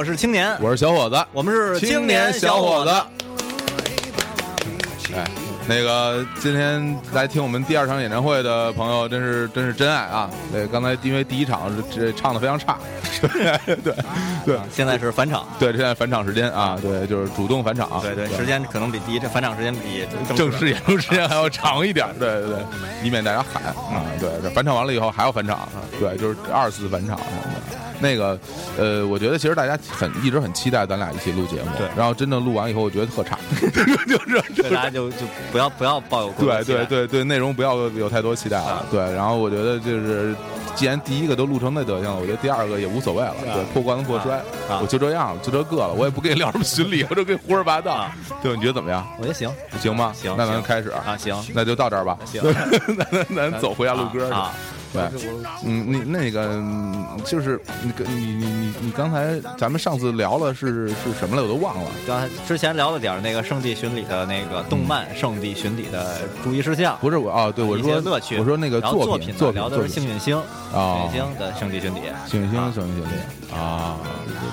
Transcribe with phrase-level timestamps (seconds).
[0.00, 2.90] 我是青年，我是小伙子，我们是青年小伙子。
[5.14, 5.30] 哎，
[5.68, 10.30] 那个今天来听我们第二场演唱会的朋友，真是真是真爱啊！
[10.50, 12.78] 对，刚才因为第一场是这唱的非常差，
[13.20, 13.94] 对对
[14.46, 14.58] 对。
[14.72, 20.70] 现在是返场，对，现在返场时间啊，对，就是主动返场，对对，时间可能比第一返场时间比正式。
[20.70, 22.58] 演出时间还要长一点，对对对，
[23.04, 23.62] 以免大家喊。
[23.64, 27.18] 啊，对，这返场完了以后还要返场，对，就是二次返场。
[27.18, 27.89] 什么的。
[28.00, 28.38] 那个，
[28.78, 33.38] 呃，我觉得其实大家很一直很期待咱俩一起录节目，对然后真正录完以后，我觉得特差，
[34.08, 35.18] 就是对大家就就
[35.52, 38.84] 不要不要抱有过对对对对，内容不要有太多期待了。
[38.90, 40.34] 对，然后我觉得就是，
[40.74, 43.34] 既然第一个都录成那德行了，我觉得第二个也无所谓了。
[43.44, 44.36] 对，破罐子破摔
[44.68, 48.14] 啊，我就这样了，就这个了，我也不跟你聊什么巡礼，我就跟你胡说八道啊。
[48.42, 49.06] 对，你觉得怎么样？
[49.18, 50.12] 我觉得行行吗？
[50.14, 52.16] 行行那咱开始啊行那就到这儿吧。
[52.24, 52.42] 行
[52.96, 54.34] 那那 咱走回家录歌去。
[54.94, 55.28] 啊，对，
[55.64, 61.90] 嗯，你那个嗯就是你跟你你你你刚才咱们上次聊了是是什么了，我都忘了。
[62.06, 70.02] 刚才之前聊了点儿那个圣地巡礼的那个动漫圣地巡礼的注意事项，不是我啊，对我说乐趣，我说那个作品作品呢聊的是作品。
[70.02, 70.36] 幸运星，
[70.74, 72.72] 啊幸运星的圣地巡礼，幸运星啊。
[72.74, 73.04] 幸运星
[73.54, 73.96] 啊，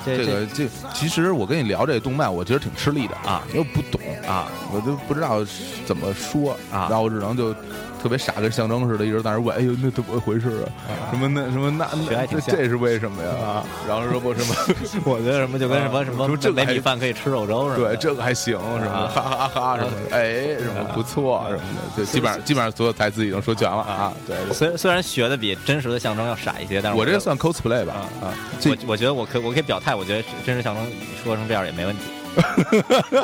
[0.04, 5.44] 这这个这其实我跟你聊这个动漫，我其实挺吃力的啊因为我不懂啊，我就不知道
[5.86, 7.54] 怎么说啊然后我只能就
[8.00, 11.10] 特别傻，跟象征似的，一直在那问，哎呦，那怎么回事啊？
[11.10, 13.30] 什么那什么那那这是为什么呀？
[13.44, 14.54] 啊，然后说不什么，
[15.04, 21.62] 我觉得什么就跟什么什么说这没米饭可以吃肉粥似的，对，这个还行，什么啊哈哈哈什么的，哎，什么不错什么
[21.96, 24.12] 的，就基本上基本上所有台词已经说全了啊。
[24.24, 27.94] 对，虽虽然学的比真实的象征要傻一些，但是觉得我这算 cosplay 吧？
[28.22, 30.84] 啊，这我我觉得我可我可以表态，我觉得真实象征
[31.22, 32.02] 说成这样也没问题，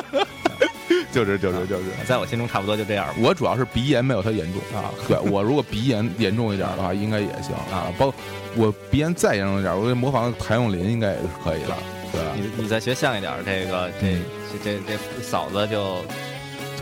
[1.10, 1.84] 就是就是就是。
[2.06, 3.06] 在我心中差不多就这样。
[3.18, 7.90] 我主要是鼻炎没有他严重啊，对我如果鼻炎严重一点的话，应该也行啊。
[7.98, 8.12] 包
[8.56, 11.74] 我鼻炎再严重一点，我给模仿谭咏麟应该也是可以的，
[12.12, 12.20] 对？
[12.36, 14.18] 你你再学像一点，这个这
[14.62, 16.04] 这这这嫂子就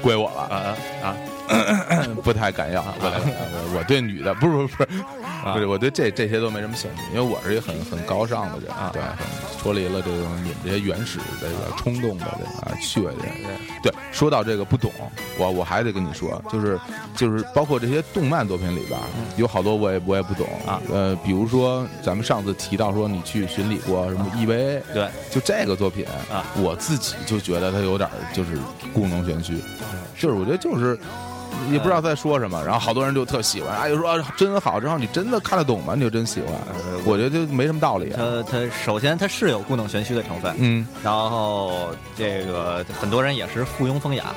[0.03, 1.17] 归我了，啊啊
[2.25, 3.37] 不太敢要，不太敢要。
[3.53, 4.89] 我我对女的不是不是不是，
[5.53, 9.19] 不是我对这这些都没什么兴趣，因为我是一个很很高尚的人，啊对，很
[9.61, 13.35] 脱离了这种你们这些原始这个冲动的这个啊趣味的人。
[13.83, 14.93] 对，说到这个不懂，
[15.39, 16.79] 我我还得跟你说，就是
[17.17, 18.99] 就是包括这些动漫作品里边，
[19.37, 28.59] 有好多我也我也不懂啊呃，比如说咱们上次提到说你去巡礼过什么 EVA，对就这个作品啊，我自己就觉得它有点就是
[28.95, 29.57] 故弄玄虚，
[30.17, 30.99] 就是我觉得就是。
[31.71, 35.95] 也不知道在说什么，然后好多人就特喜欢，哎，就说啊真好，然后你真的看得懂吗？
[35.95, 36.55] 你就真喜欢，
[37.05, 38.13] 我觉得就没什么道理。
[38.17, 44.35] 它它首先它是有故弄玄虚的成分，嗯，然后这个很多人也是附庸风雅，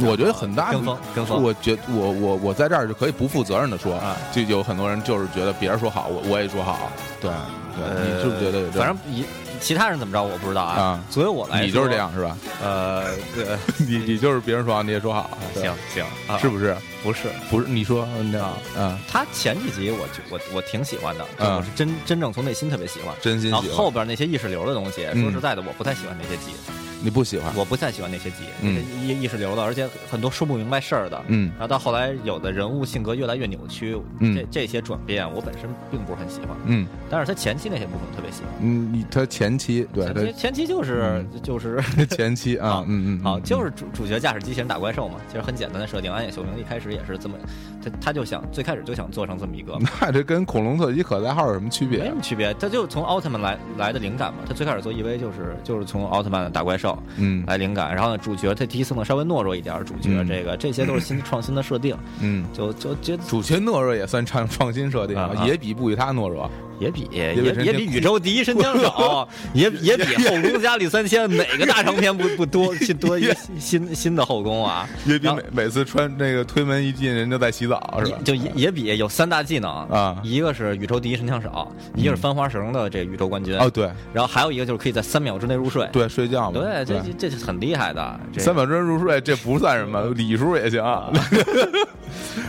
[0.00, 6.90] 我觉得很大跟风跟风我觉我我我在这儿就可以不负责任的说啊，就有很多人就是觉得别人说好，我我也说好，
[7.20, 7.30] 对
[7.76, 8.78] 对，你是不是觉得有这？
[8.78, 9.24] 反正以
[9.60, 10.80] 其他人怎么着我不知道啊。
[10.80, 12.36] 啊，作为我来说，你就是这样是吧？
[12.62, 13.56] 呃，对，
[13.86, 16.38] 你你就是别人说好你也说好，行行，啊。
[16.38, 16.76] 是不是？
[17.02, 17.28] 不是？
[17.50, 18.52] 不是你说那啊。
[18.76, 23.14] 嗯，他前几集我就我我挺喜欢的，我是真真正从内心特别喜欢。
[23.20, 23.64] 真心喜欢。
[23.66, 25.22] 然后后边那些意识流的东西，嗯。
[25.22, 26.52] 说实在的，我不太喜欢那些集，
[27.02, 27.54] 你不喜欢？
[27.56, 31.22] 我不太喜欢那些集，那嗯些意意识流的，而且很多说不明白事儿的。
[31.28, 38.50] 嗯然后到后来，有的人物性格越来越扭曲，嗯这这些转变我本身并不是很喜欢，嗯但是他前期那些部分特别喜欢。
[38.60, 41.80] 嗯，你他前期对前期前期就是就是
[42.10, 46.10] 前期啊啊，嗯嗯，好，嗯就是主主角驾驶机器人打怪兽嘛，其实很简单的设定。
[46.12, 47.36] 安野秀明一开始也是这么，
[47.84, 52.14] 他他就想最开始就想做成这么一个， 那这跟恐龙特级可赛号有什么区别没什？
[52.14, 54.38] 么区别，他就从奥特曼来来的灵感嘛。
[54.46, 56.85] 他最开始做 EV 就是就是从奥特曼打怪兽
[57.16, 57.44] 嗯。
[57.46, 60.26] 来灵感，然后呢主角他第一次呢稍微懦弱一点，主角嗯。
[60.28, 66.50] 这个这些都是新创新的设定，嗯，就就觉得主角懦弱也算创创新设定也比不比他懦弱。
[66.78, 74.88] 也比也也比也比宇宙第一神枪手，也也比后宫佳丽三千哪个大长篇不不多新多一个新新的后宫啊？
[75.06, 78.18] 也比每每次穿那个推门一进，人就在洗澡是吧？
[78.24, 85.88] 就也也比有三大技能啊一个是宇宙第一神枪手，一个是翻花绳的这宇宙冠军，哦，对然后还有一个就是可以在三秒之内入睡。
[85.92, 86.60] 对，睡觉嘛。
[86.60, 88.20] 对，这这这是很厉害的。
[88.38, 90.82] 三秒之内入睡，这不算什么，礼数也行。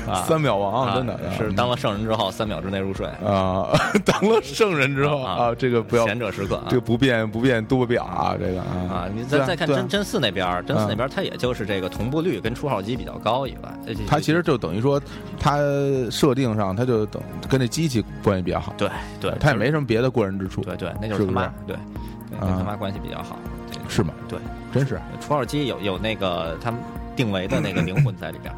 [0.08, 3.68] 啊三秒王啊真的是当了圣人之后三秒之内入睡，啊，
[4.22, 6.66] 当了圣人之后啊啊，这个不要贤者时刻啊。
[6.70, 9.10] 这个不变不变多表啊，这个啊啊！
[9.14, 15.02] 你再再看真真四那边，真四啊那边儿它也就是这个同步率跟出号机比较高以外，它其实就等于说，
[15.40, 15.58] 它
[16.10, 23.38] 设定上它就等跟这机器关系比较好，对对，它也没什么别的过人之处，对对，那就是他妈，对对，跟啊他妈关系比较好，
[23.88, 24.14] 是吗？
[24.28, 24.40] 对，
[24.74, 25.00] 真是。
[25.22, 26.80] 出号机有有那个他们
[27.16, 28.58] 定为的那个灵魂在里边儿，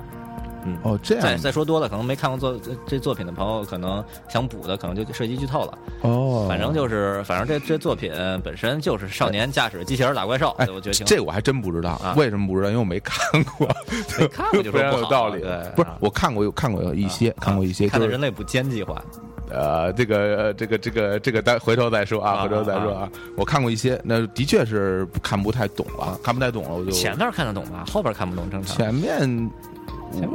[0.66, 5.78] 嗯，哦，这样再说多了，可能没看过作这这作品的朋友，可能想补的，可能就涉及剧透了。
[6.02, 8.12] 哦，反正就是，反正这这作品
[8.44, 12.70] 本身就是少年驾驶机器人打怪兽，哎我觉得这我还真不知道啊，为什么不知道？
[12.70, 13.68] 因为我没看过，
[14.20, 15.42] 没看过就非说不 有道理。
[15.42, 19.02] 对，不是啊我看过有看过有一些，看过一些，看的人类不奸计划，
[19.50, 23.10] 呃，这个呃这个这个这个，待回头再说啊，啊回头再说啊。
[23.36, 28.76] 我看过一些，那的确是看不太懂了，看不太懂了，我就前面看得懂吧，后边看不懂正常。
[28.78, 29.50] 前面。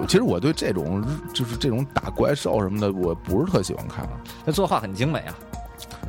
[0.07, 4.09] 其实我对这种就是这种打怪兽什么的，我不是特喜欢看。
[4.45, 5.35] 那作画很精美啊，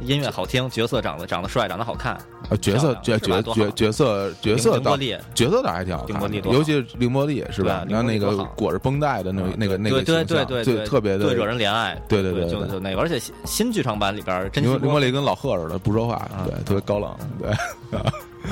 [0.01, 2.13] 音乐好听，角色长得长得帅，长得好看，
[2.49, 4.97] 啊，角色角角角角色角色倒
[5.33, 7.83] 角色倒还挺好看尤其是凌波丽是吧？
[7.87, 11.99] 对然后那个裹着绷带的那个那个那个对对对特别的惹人怜爱。
[12.07, 17.99] 对对对对就就那个，而且新新剧场版里边凌凌波丽跟老贺似的，不说话，对，特别高冷，对，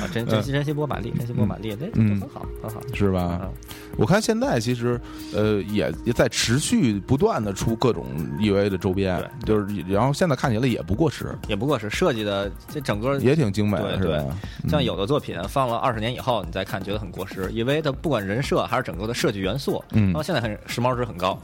[0.04, 2.80] 啊，珍珍惜珍惜波马利，珍惜波玛丽，这嗯很好很好。
[2.92, 3.50] 是吧嗯？
[3.96, 5.00] 我看现在其实
[5.34, 8.06] 呃也也在持续不断的出各种
[8.38, 14.36] EVA 的周边，就是然后现在看起来也不过时，也不过时设计的这整个也挺精美的，对对是吧？
[14.68, 21.38] 像有的作品放了二十年以后，你再看觉得很过时，因为它不管人设还是整个的设计元素，嗯然后现在很时髦值很高。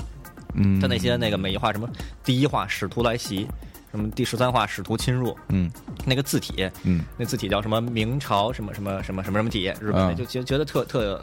[0.55, 1.89] 嗯，它那些那个每一画什么
[2.25, 3.47] 第一画使徒来袭，
[3.91, 5.71] 什么第十三话使徒侵入，嗯。
[6.05, 7.05] 那个字体，嗯。
[7.19, 10.17] 那字体叫什么明朝什么什么什么什么什么体，日本的嗯。
[10.17, 11.23] 就觉觉得特特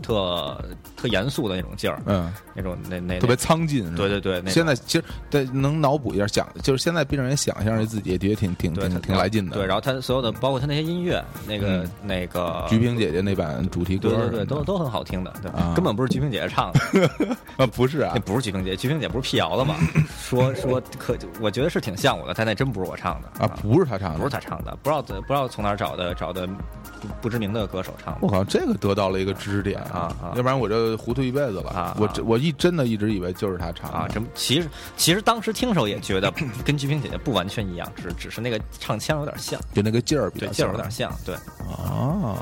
[0.00, 0.62] 特
[0.96, 9.56] 特严肃的那种劲儿，嗯，那种那那特别苍劲，对对对，那现在其实对能脑补一下想，就是现在逼让人想象着自己，也的确挺挺挺挺来劲的。
[9.56, 11.90] 对，然后他所有的包括他那些音乐，那个嗯。
[12.02, 17.10] 那个菊萍姐姐那版主题歌对对对，都都很好听的，对啊，根本不是菊萍姐姐唱的，
[17.56, 18.12] 啊不是啊。
[18.14, 19.76] 那，不是菊萍姐，菊萍姐不是辟谣的吗？
[20.18, 28.20] 说说可，我觉得是挺像我的，但那真不是我唱的啊不是他唱的，不是他唱的，不知道不知道从哪找的找的不不知名的歌手唱的。
[28.22, 31.70] 我靠，这个得到了一个知识点啊啊要不然我这糊涂一辈子了。
[31.70, 36.32] 啊啊我这我一真的一直以为就是他唱的啊，这其实其实当时听时候也觉得
[36.64, 41.34] 跟鞠萍姐姐不完全一样，只只是那个唱腔有点像，就那个劲儿比对，较劲儿有点像，对，
[41.68, 42.36] 啊。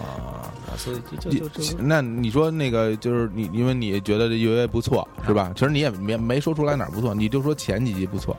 [0.69, 5.51] 啊所以就就就就那你说那个就是你，因为你觉得这 UA 不错是吧？
[5.57, 8.37] 其实你也没没说出来哪儿不错，你就说前几集不错。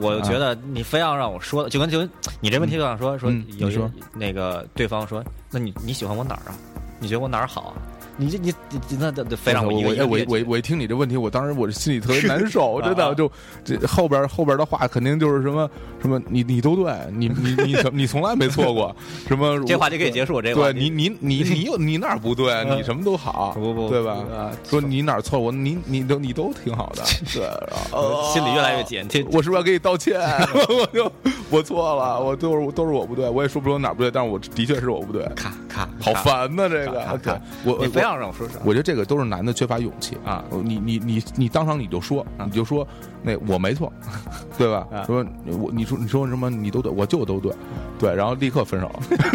[0.00, 2.10] 我觉得你非要让我说的，就跟就跟
[2.40, 6.56] 你这问题就想说说嗯有一你说那个对方说，那你你喜欢我哪儿啊？
[6.98, 7.74] 你觉得我哪儿好啊？
[8.16, 8.52] 你这你
[8.98, 13.30] 那那那非常我我我我我一听你这问题，我当时我心里特别难受，真啊的就
[13.64, 15.68] 这后边后边的话肯定就是什么
[16.00, 18.94] 什么你你都对，你你你你你从来没错过，
[19.28, 24.12] 什么这话就可以结束，这个对你你你你有你哪不对，你什么都好，不不对吧？
[24.34, 27.02] 啊说你哪错，我你你都你都挺好的，
[27.34, 27.42] 对，
[27.92, 30.18] 呃心里越来越紧，这我是不是要给你道歉？
[30.68, 31.12] 我就
[31.50, 38.58] 我错了，我都是都是我不对，我也说不出哪儿不对，但是我的确是我不对，咔咔好烦呐，这个我我要让我说啥？
[38.64, 40.44] 我觉得这个都是男的缺乏勇气啊。
[40.64, 42.86] 你你你你当场你就说，啊你就说
[43.22, 43.92] 那我没错，
[44.58, 44.86] 对吧？
[44.92, 45.04] 啊。
[45.04, 45.24] 说
[45.58, 47.52] 我你说你说什么你都对，我就都对，
[47.98, 48.90] 对，然后立刻分手，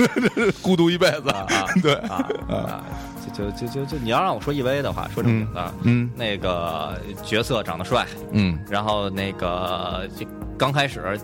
[0.62, 1.30] 孤独一辈子。
[1.30, 1.94] 啊啊， 对。
[1.96, 2.84] 啊啊，
[3.34, 8.58] 就就就就就你要让我说 EVA 的话，说正经的，嗯那个角色长得帅，嗯。
[8.70, 10.26] 然后那个就
[10.58, 11.20] 刚开始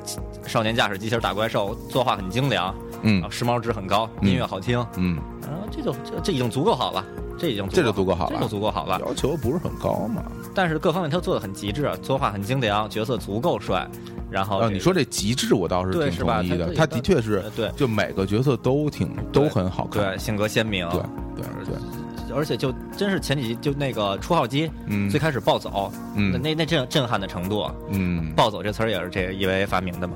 [0.46, 3.24] 少年驾驶机器人打怪兽，作画很精良，嗯。
[3.32, 4.30] 时髦值很高，嗯。
[4.30, 7.04] 音乐好听，嗯，然后这就这这已经足够好了，
[7.38, 8.36] 这已经这就足够好了。
[8.36, 9.00] 这就足够好了。
[9.06, 10.24] 要求不是很高嘛。
[10.56, 13.88] 但是各方面他做的很极致，作画很精良，角色足够帅，
[14.30, 16.74] 然后啊，这个你说这极致，我倒是挺同意的。
[16.74, 17.72] 他他的确是呃，对。
[17.76, 20.04] 就每个角色都挺都很好看。
[20.04, 21.00] 对性格鲜明，对
[21.36, 25.10] 对对，而且就真是前几集就那个初号机嗯。
[25.10, 26.42] 最开始暴走，那嗯。
[26.42, 30.16] 那那震震撼的程度，嗯，暴走这词儿也是这个 EVA 发明的嘛，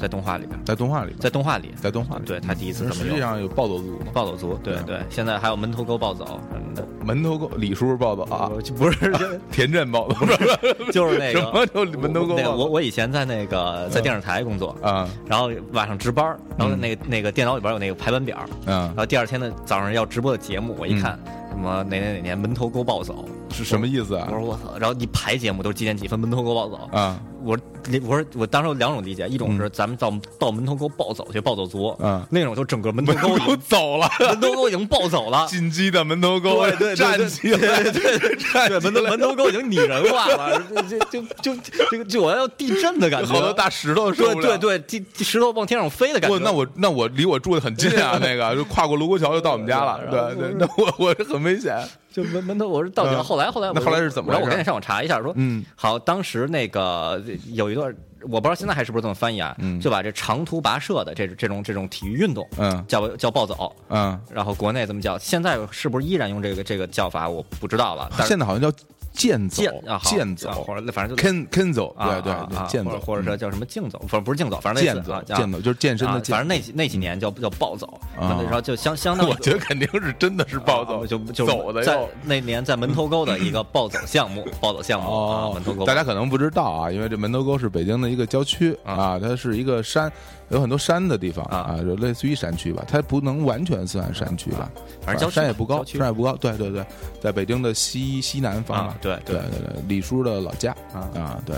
[0.00, 4.96] 在动画里边，在动画里，在动画里，在动画里，对他第一次这么实际上有暴走族嘛，暴走族，对对。
[4.96, 9.12] 对，现在还有门头沟暴走什么的，门头沟李叔暴走啊，不是
[9.52, 10.16] 田震暴走，
[10.90, 21.18] 就是那个什么就门头沟我我以前在那个在电视台工作，啊然后晚上值班，然后那个那个电脑里边有那个排班表，嗯然，后第二天的早上要直播的节目，我一看
[21.50, 24.28] 什么哪哪哪年门头沟暴走，是什么意思啊？
[24.30, 24.38] 我？
[24.38, 27.20] 说我操，然后一排节目都是几点几分门头沟暴走，啊。
[27.42, 27.58] 我
[28.06, 35.46] 我说我当时有两种理解，一种是咱们到到门头沟暴走去暴走族，嗯另一种就整个门头沟都走了，门头沟已经暴走了。
[35.48, 37.90] 进击的门头沟对对对站起来，对
[38.68, 41.56] 对门头门头沟已经拟人化了， 就就就就
[41.90, 46.38] 就就我要地震的感觉，好多大石头受对对对，地地石头往天上飞的感觉。
[46.40, 51.74] 那我那我离我住的很近啊， 那个就跨过卢沟桥就到我们家了，对对，那我我是很危险，
[52.12, 53.22] 就门门头，我说到底嗯。
[53.22, 55.64] 后来后来后来是怎么然后我赶紧上网查一下，说嗯。
[55.76, 59.80] 好，当时那个有一段，我不知道现在还是不是这么翻译啊，嗯。
[59.80, 62.84] 就把这长途跋涉的这这种这种体育运动嗯。
[62.88, 67.28] 叫叫暴走，嗯，然后国内这么叫，现在是不是依然用这个这个叫法？
[67.28, 68.76] 我不知道了，但是现在好像叫
[69.20, 77.86] 剑走剑啊，好剑走啊或者反正就 Ken Kenzo，啊对对对剑走，或者说嗯叫什么竞走，不是不是竞走，反正健走类似啊剑走就是健身的反正那几那几年叫叫暴走，
[78.18, 82.00] 啊那时候就相相当 我觉得肯定是真的是暴走，啊就就走的在。
[82.24, 90.10] 那年在门头沟的一个 暴走项目，暴走项目啊，哦门头沟，大家可能不知道啊，因为这门头沟是北京的一个郊区啊啊，它是一个山，
[90.50, 91.56] 有很多山的地方啊。
[91.58, 96.84] 啊，就类似于山区吧，它不能完全算山区吧，反正郊山也不高，山也不高，对对对，
[97.20, 99.42] 在北京的西西南方对对对。
[99.50, 101.56] 对，李叔的老家啊啊，对，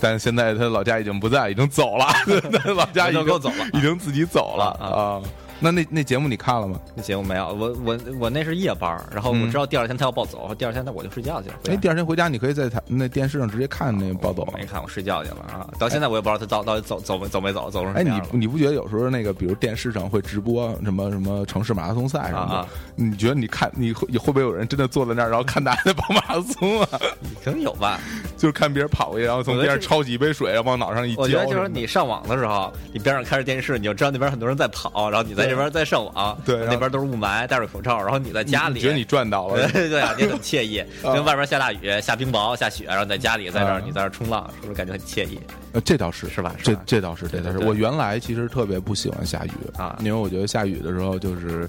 [0.00, 2.06] 但现在他老家已经不在，已经走了，
[2.64, 4.86] 他老家已经走了已经自己走了啊。
[4.86, 5.22] 啊。
[5.62, 6.78] 那那那节目你看了吗？
[6.94, 11.54] 那节目没有，我我我那是夜班儿，然后我知道第二天他要暴走，第二天那我就睡觉去了。
[11.70, 14.58] 哎，第二天回家你可以在台那电视上直接看那个暴走我。
[14.58, 15.68] 没看，我睡觉去了啊！
[15.78, 18.12] 到现在我也不知道他到到底走走没走没走，走成哎，你。
[18.32, 22.54] 你不觉得有时候那个，比如电视上会直播什么什么城市马拉松赛什么的？
[22.54, 26.88] 啊啊你觉得你看你会会不会有人真的坐在那儿，然后看大家在跑马拉松啊？
[27.44, 28.00] 可能有吧？
[28.36, 39.88] 就是看别人跑过去，然后从边上抄几杯水，然后往脑上一浇我觉得就是你上网的时候，你边上开着电视，你就知道那边很多人在跑，然后你在这边在上网，对那边都是雾霾，戴着口罩，然后你在家里，你觉得你赚到了 对。
[39.90, 45.38] 对啊，你很惬意， 跟外边下大雨、下冰雹、下雪，然后在家里在这啊儿你在这儿冲浪，是不是感觉很惬意？
[45.72, 47.58] 呃，这倒是是吧这这倒是，这倒是。
[47.58, 51.68] 我原来其实特别不喜欢下雨啊因为我觉得下雨的时候就是，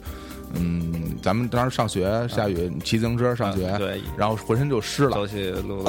[0.54, 4.02] 嗯，咱们当时上学下雨，骑自行车上学，啊对。
[4.18, 5.18] 然后浑身就湿了。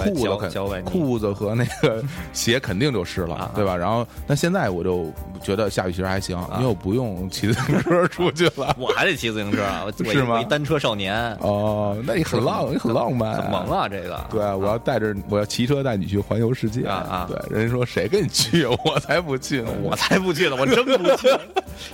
[0.04, 3.76] 裤子裤子和那个 鞋肯定就湿了啊，对吧？
[3.76, 6.56] 然后，但现在我就觉得下雨其实还行，啊。
[6.56, 8.75] 因为我不用骑自行车出去了。
[8.78, 9.58] 我还得骑自行车
[10.04, 10.34] 是吗？
[10.37, 14.25] 我一单车少年，哦，那你很浪，你很浪漫，很萌啊，这个。
[14.30, 16.87] 对，我要带着我要骑车带你去环游世界。
[16.87, 17.28] 啊啊。
[17.28, 21.28] 对，人家说谁跟你去， 我才不去呢，我才不去呢，我真不去，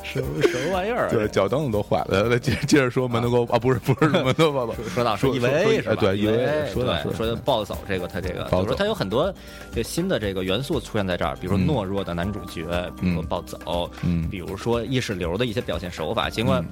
[0.02, 1.10] 什么什么玩意儿啊？
[1.10, 2.24] 对，脚蹬子都坏了。
[2.24, 5.94] 来接接着说门头沟啊，不是不是门头沟，说到说以为是吧？
[5.94, 9.32] 说对以为说到说暴走这个，他这个，就是说他有很多
[9.74, 11.66] 这新的这个元素出现在这儿，比如说嗯。
[11.66, 12.64] 懦弱的男主角，
[13.00, 14.28] 比如说暴走，嗯。
[14.28, 16.64] 比如说意识流的一些表现手法，尽管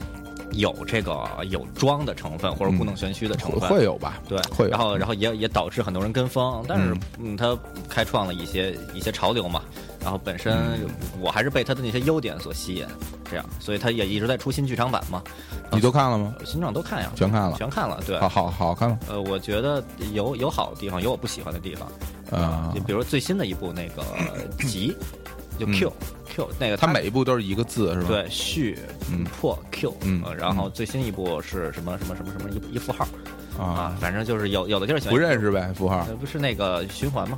[0.53, 4.21] 有这个有装的成分或者故弄玄虚的成会分，会有吧？
[4.29, 4.71] 对，会有。
[4.71, 7.57] 然后然后也也导致很多人跟风，但是嗯，他
[7.89, 9.63] 开创了一些一些潮流嘛，
[10.01, 10.89] 然后本身嗯。
[11.21, 12.87] 我还是被他的那些优点所吸引，
[13.29, 15.23] 这样，所以他也一直在出新剧场版嘛，
[15.73, 16.35] 你都看了吗？
[16.45, 18.99] 新剧场都看呀，全看了，全看了，对，好好好看吗？
[19.09, 22.73] 呃，我觉得有有好的地方，有我不喜欢的地方，啊。
[22.75, 24.03] 就，比如最新的一部那个
[24.65, 24.97] 集，
[25.59, 25.73] 就嗯
[26.39, 28.79] Q、那个它每一部都是一个字是吧？，对续
[29.11, 29.25] 嗯。
[29.25, 33.07] 破 Q，嗯呃然后最新一部是什么什么什么什么一一符号。
[33.59, 33.65] 啊。
[33.65, 36.07] 啊，，反正就是有有的地儿喜欢不认识呗，符号。
[36.09, 37.37] 呃，不是那个循环吗？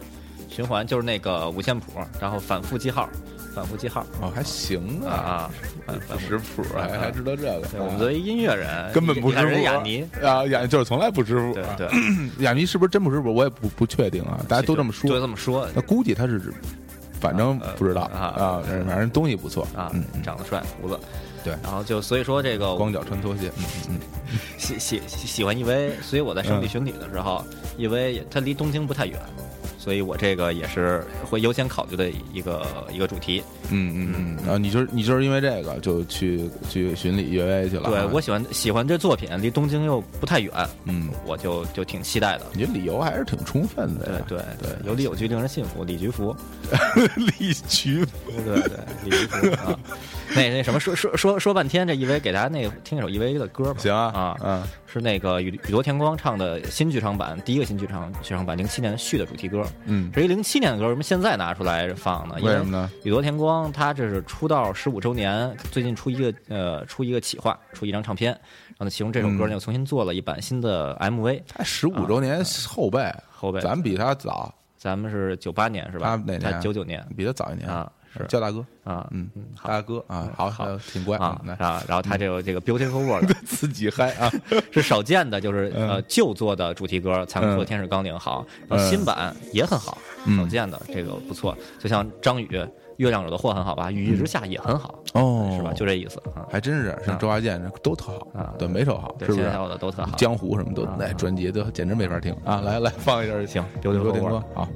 [0.51, 3.09] 循环就是那个五线谱，然后反复记号，
[3.55, 4.05] 反复记号。
[4.21, 5.13] 哦，还行啊。
[5.13, 5.51] 啊，
[5.87, 11.59] 啊，反识谱还啊还知道这个，我们作为音乐人，根本不识雅人谱雅尼，啊，雅就是从来不识谱。
[11.61, 11.99] 啊，对对，
[12.45, 13.33] 雅尼是不是真不识谱？
[13.33, 15.09] 我也不不确定啊，大家都这么说。
[15.09, 15.67] 就，这么说。
[15.75, 16.53] 那估计他是指，
[17.21, 20.23] 反正呃不知道啊啊，反正东西不错啊嗯，嗯。
[20.23, 20.99] 长得帅，胡子，
[21.45, 21.53] 对。
[21.63, 27.45] 然后就所以说这个光脚穿拖鞋，嗯嗯喜喜喜喜欢 EV，所以我在圣地巡礼的时候
[27.79, 29.19] ，EV 它离东京不太远，
[29.81, 33.43] 所以我这个也是会优先考虑的一个一个主题。
[33.71, 40.53] 嗯嗯嗯，然后你就是你就是因为这个就去去巡礼阅微去了啊，对我喜欢喜欢这作品，离东京又不太远，
[40.85, 42.45] 嗯，我就就挺期待的。
[42.53, 46.37] 你理由还是挺充分的对呀，对对有理有据令人信服，李菊福，
[47.39, 49.79] 李局对对，李菊福啊。
[50.37, 53.81] 那那什么说说说说半天，这 EV 给大家那个听一首 EV 的歌吧。
[53.81, 59.65] 行啊啊，嗯是那个宇宇多田光唱的新剧场版，第一个新剧场剧场版零七年续的主题歌。
[59.85, 62.35] 嗯，这一零七年的歌，为什么现在拿出来放呢？
[62.41, 62.91] 因为什么呢？
[63.05, 71.41] 宇多田光他这是出道十五周年，最近出一个呃出一个企划，出一张唱片，然后呢，其中这首歌呢嗯又重新做了一版新的 MV。
[71.47, 76.17] 他十五周年后辈，后辈，咱比他早，咱们是九八年是吧？
[76.17, 78.25] 他哪年他九九年比他早一年啊，是。
[78.29, 79.69] 叫大哥，啊，嗯嗯，好。
[79.69, 80.65] 大哥啊，好，好。
[80.65, 84.31] 呃挺乖啊嗯来啊，然后他这个这个 Beautiful World 自己嗨啊，
[84.73, 85.89] 是少见的，就是嗯。
[85.91, 87.57] 呃旧作的主题歌，残酷嗯。
[87.57, 88.89] 和天使纲领好，然后嗯。
[88.89, 90.37] 新版也很好，嗯。
[90.39, 92.47] 少见的这个不错，就像张宇
[92.97, 95.73] 《月亮惹的祸》很好吧，《雨一直下》也很好，哦，是吧？
[95.73, 96.45] 就这意思啊。
[96.51, 98.53] 还真是像周华健这都特好啊。
[98.59, 99.45] 对，每首好，对，是不是？
[99.47, 100.15] 的都特好。
[100.17, 102.35] 江湖什么都啊，那专辑都简直没法听。
[102.45, 102.61] 啊！
[102.61, 104.69] 来来，放一下，行刘，Beautiful 天 World，好。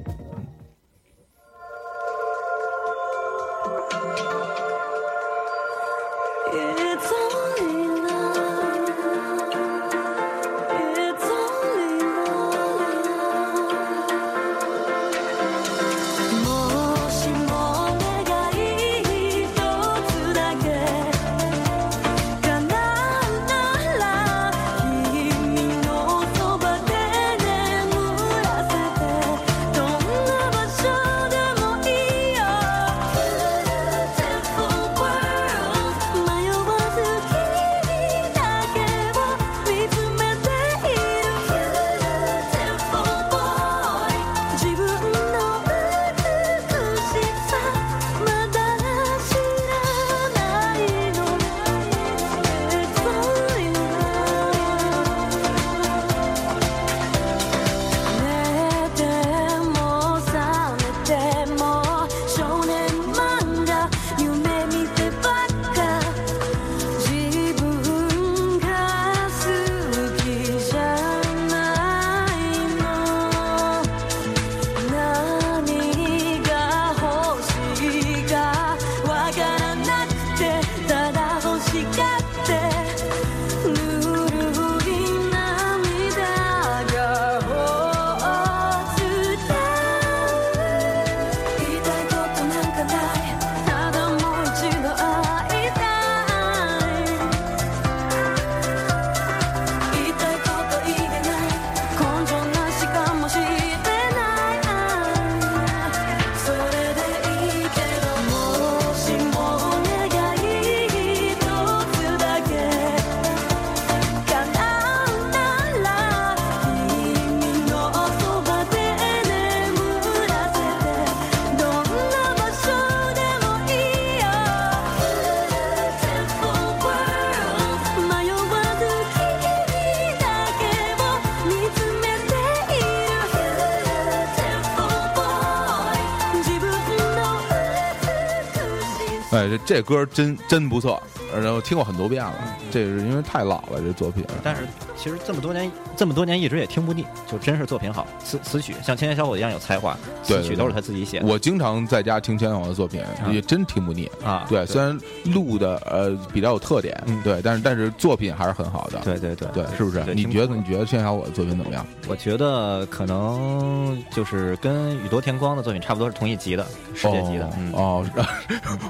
[139.58, 142.34] 这歌真真不错，然后听过很多遍了。
[142.70, 144.24] 这是因为太老了，这作品。
[144.42, 144.66] 但是
[145.05, 148.07] 其实这么多年，这么多年一直也听不腻，就真是作品好。
[148.25, 154.11] 词词曲像千千小伙一样有才华，词曲都是他自己写的我经常在家听千千小伙的作品，也真听不腻。
[154.25, 154.47] 啊。
[154.49, 158.99] 对，虽然录的呃比较有特点，嗯对，但是但是作品还是很好的。
[159.01, 160.03] 对对对对，是不是？
[160.14, 161.87] 你觉得你觉得千千小伙的作品怎么样？
[162.09, 167.51] 我觉得可能就是跟宇多田光的作品差不多是同一级的，世界级的。
[167.59, 168.07] 嗯，哦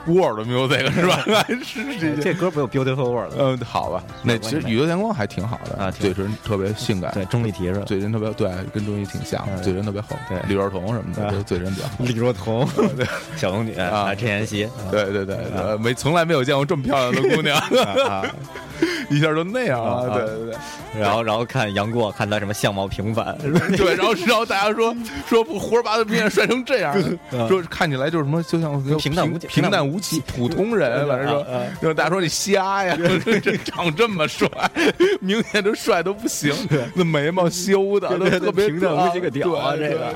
[0.07, 1.25] ，World Music 是吧？
[1.65, 3.35] 是这这歌不有 Beautiful World？
[3.37, 7.85] 嗯，好吧，那其实宇多田光还挺好的啊挺嘴唇特别性感，对，钟丽缇是吧？
[7.87, 10.17] 嘴唇特别对，跟钟丽挺像，嗯嘴唇特别厚。
[10.29, 12.05] 对李若彤什么的，啊都嘴唇比较厚。
[12.05, 17.57] 李若彤， 对小龙女啊陈妍希，对对对，呃没从来没有见过这么漂亮的姑娘，
[18.07, 18.25] 啊，
[19.11, 20.11] 一下就那样了。
[20.11, 20.55] 啊对对对。
[21.01, 23.37] 然后然后看杨过，看他什么相貌平凡，
[23.77, 24.95] 对，然后然后大家说
[25.29, 26.95] 说不胡说八道，面帅成这样，
[27.33, 32.97] 嗯说看起来就是什么，就像平淡无奇平淡无奇普通人，反正说啊啊，然后大家说你瞎呀，
[33.43, 34.49] 这长这么帅，
[35.21, 36.55] 明显就帅都不行，
[36.95, 40.07] 那眉毛修的都特别平淡无奇个屌啊对这个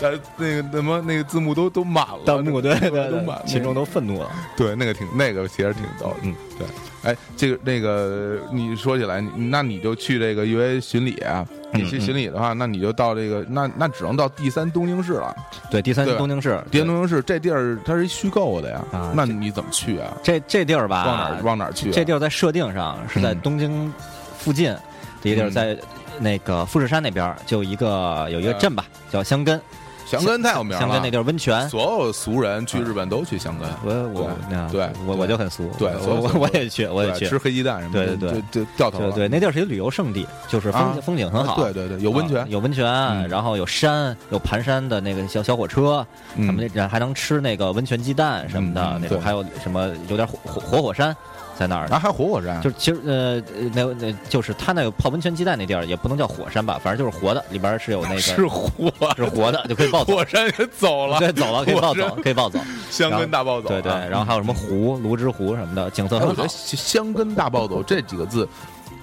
[0.00, 4.30] 呃，那个什么那个字幕都都满了，弹幕对对都满对，群众都愤怒了。
[4.56, 6.66] 对那个挺那个其实挺逗，嗯，对。
[7.02, 15.34] 哎，这个那个，你说起来，你那你就去这个因为巡礼啊，你去巡礼的话，那你就到这个，那那只能到第三东京市了。
[15.70, 20.12] 对，第三东京市，第三东京市这地儿它是一虚构的呀，啊那你怎么去啊？
[20.22, 21.92] 这这地儿吧，往哪儿往哪儿去啊？
[21.94, 23.92] 这地儿在设定上是在嗯东京
[24.38, 24.82] 附近的
[25.22, 25.78] 一地儿，嗯在
[26.18, 29.58] 那个富士山那边就一个有一个嗯镇吧，叫箱根。
[30.18, 31.68] 箱根太有名了，香根那地儿温泉。
[31.68, 37.26] 所有俗人去日本都去香根，我我对我我就很俗，对我我我也去，我也去。
[37.26, 37.38] 吃。
[37.38, 39.10] 黑鸡蛋什么的，对对对掉头了。
[39.12, 40.98] 对对，那地儿是一旅游胜地，就是风啊。
[41.02, 41.56] 风景很好。
[41.56, 42.40] 对对对，有温泉。
[42.40, 43.28] 啊，有温泉，嗯。
[43.28, 46.44] 然后有山，有盘山的那个小小火车，嗯。
[46.44, 51.16] 什么那还能吃那个温泉鸡蛋什么的那种还有什么有点火火活火山
[51.60, 51.86] 在那儿。
[51.88, 58.70] 啊，还有活火山，就是其实呃呃那那就是他那个泡温泉鸡蛋那地儿也不能叫火山吧，反正就是活的，里边是有那个 是活
[59.14, 60.16] 是活的，就可以抱走。
[60.16, 62.58] 火山也走了，对，走了可以抱走，可以抱走。
[62.90, 68.48] 香根大暴走啊，对对，然后还有什么湖、芦之湖什么的，景色很好觉得，香根大暴走这几个字，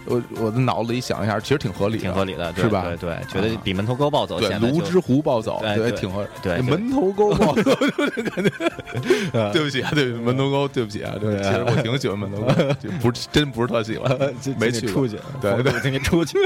[0.08, 2.84] 我我的脑子里想一下，其实挺合理的，挺合理的，对是吧？
[2.84, 6.30] 对对，觉得比门头沟暴走对，显得就泸之湖暴走，对，挺合理。
[6.42, 8.52] 对对门头沟暴走， 就是感觉。
[9.54, 14.10] 对不起啊，对，门头沟，对不起啊，对，其实我挺喜欢门头沟，就不是真不是特喜欢，
[14.58, 16.38] 没去过出去，对对，请你出去，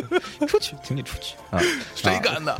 [0.47, 1.59] 出去，请你出去啊！
[1.95, 2.55] 谁干的？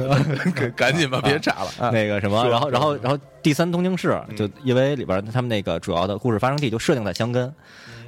[0.56, 1.90] 赶赶紧吧，别查了啊！
[1.92, 7.52] 那个什么，然后然后然后第三东京市就因为里边他们那个主要的故事发生地就设定在箱根，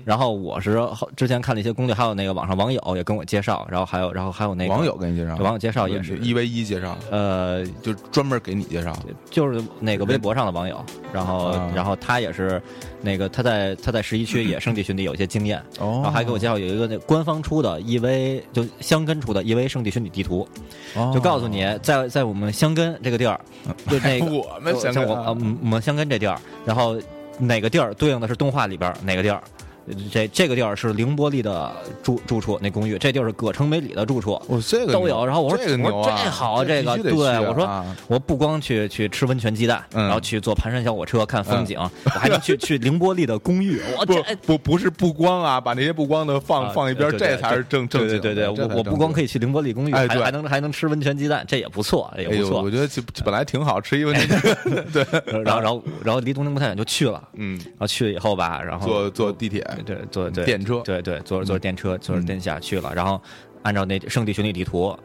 [0.05, 8.93] 然后我是后之前看了一些攻略，还有那个网上网友也跟我介绍，然后还有然后还有那个网友跟你介绍，网友介绍也是一 v 一介绍，呃就专门给你介绍。
[9.29, 11.71] 就是那个微博上的网友，然后啊。
[11.73, 12.61] 然后他也是
[13.01, 16.01] 那个他在他在十一区也圣地巡礼有一些经验，哦。
[16.01, 20.47] 然后还给我介绍有一个那官方出的 EV 就箱根出的 EV 圣地巡礼地图，
[20.95, 21.11] 哦。
[21.13, 23.39] 就告诉你在在我们箱根这个地儿，
[23.89, 26.95] 就那个我们想像我呃嗯我们箱根这地儿，然后
[27.39, 29.41] 哪个地儿对应的是动画里边哪个地儿。
[30.12, 35.26] 这这个地儿是凌波丽的住住处，那公寓，这地儿是葛城美里的住处，我这个都有。
[35.26, 43.82] 然后我说，这个牛啊，这好啊，这个对我说啊，我不光去去吃温泉鸡蛋，嗯然后去坐盘山小火车看风景， 我还能去 去凌波丽的公寓。
[44.00, 48.19] 我不这不不是不光啊，把那些不光的放啊放一边，这才是正正经的。
[48.19, 49.28] 对对对，我我不光可以。
[49.34, 52.69] 去凌波丽公寓，还还能还能吃温泉鸡蛋，这也不错，也不错我。
[52.69, 54.28] 觉得其本来挺好吃一问题，
[54.93, 55.04] 对，
[55.43, 63.21] 然后然后然后离东京不太远就去了，嗯，然后去了以后吧，然后坐坐地铁，对坐对电车对对坐着坐着电车坐着嗯电下去了，然后
[63.63, 64.95] 按照那圣地巡礼地图。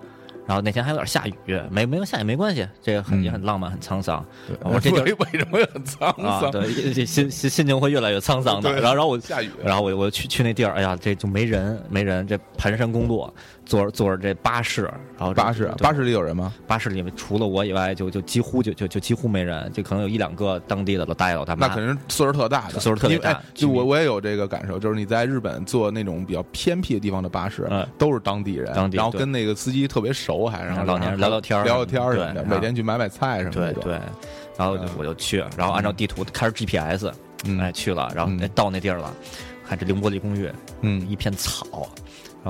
[0.46, 4.24] 然后那天还有点下雨，没没有下雨没关系，这个很嗯也很浪漫，很沧桑。
[4.62, 6.50] 我说这 地为什么很沧啊，桑？
[6.50, 8.72] 对，心心心心情会越来越沧桑的。
[8.72, 12.26] 然后然后我下雨，然后我我去去那地儿，哎呀，这就没人，没人。
[12.26, 13.31] 这盘山公路，
[13.68, 14.85] 坐着坐着这巴士，
[15.18, 16.54] 然后巴士巴士里有人吗？
[16.66, 21.66] 巴士里面除了我以外，就就几乎就就就几乎没人，就可能有一两个当地的老大爷老大妈。
[21.66, 33.74] 那肯定岁数特大的，岁数特别大就我我也有这个感受，就是你在日本坐那种比较偏僻的地方的巴士嗯，都是当地人，当地然后跟那个司机特别熟，还然后老年人聊聊天聊聊天对什么的，每天去买买菜什么的。
[33.74, 34.00] 对对，
[34.57, 37.12] 然后就我就去，然后按照地图开着 GPS，
[37.44, 39.12] 嗯哎去了，然后到那地儿了，
[39.68, 40.50] 看这凌波丽公寓，
[40.81, 41.87] 嗯，一片草，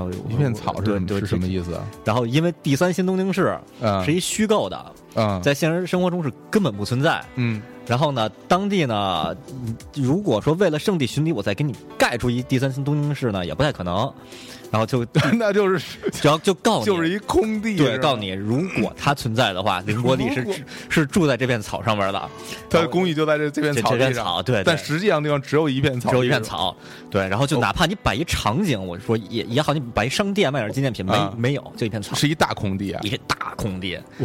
[0.07, 1.47] 然后一片草是是什么？
[1.47, 1.83] 意思啊？
[2.05, 7.23] 然后因为第三新东京市嗯是一虚构的，嗯在现实生活中是根本不存在。
[7.35, 9.35] 嗯然后呢，当地呢，
[9.65, 14.11] 嗯如果说为了圣地巡礼，我再给你盖出一第三新东京市呢，也不太可能。
[14.71, 20.45] 然后 就那就是只要就告诉你，就是一空地，对，告诉你，如果它存在的话，凌波丽是
[20.89, 22.29] 是住在这片草上面的，
[22.69, 24.63] 它的公寓就在这这片草地上，片草，对，对。
[24.63, 26.39] 但实际上地方只有一片草，只有一片。
[26.41, 26.75] 草，
[27.11, 33.01] 对，然后就哪怕你摆一场景，我说也也好，你摆一商店卖点纪念品，没啊没有，就一片草，是一大空地啊！
[33.03, 33.99] 一片大空地，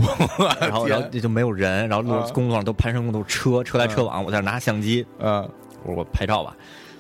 [0.61, 2.25] 然后然后就没有人，然后路啊。
[2.33, 5.43] 公路上都攀山都是车，车来车往，我在那拿相机，嗯，
[5.83, 6.57] 我说我拍照吧，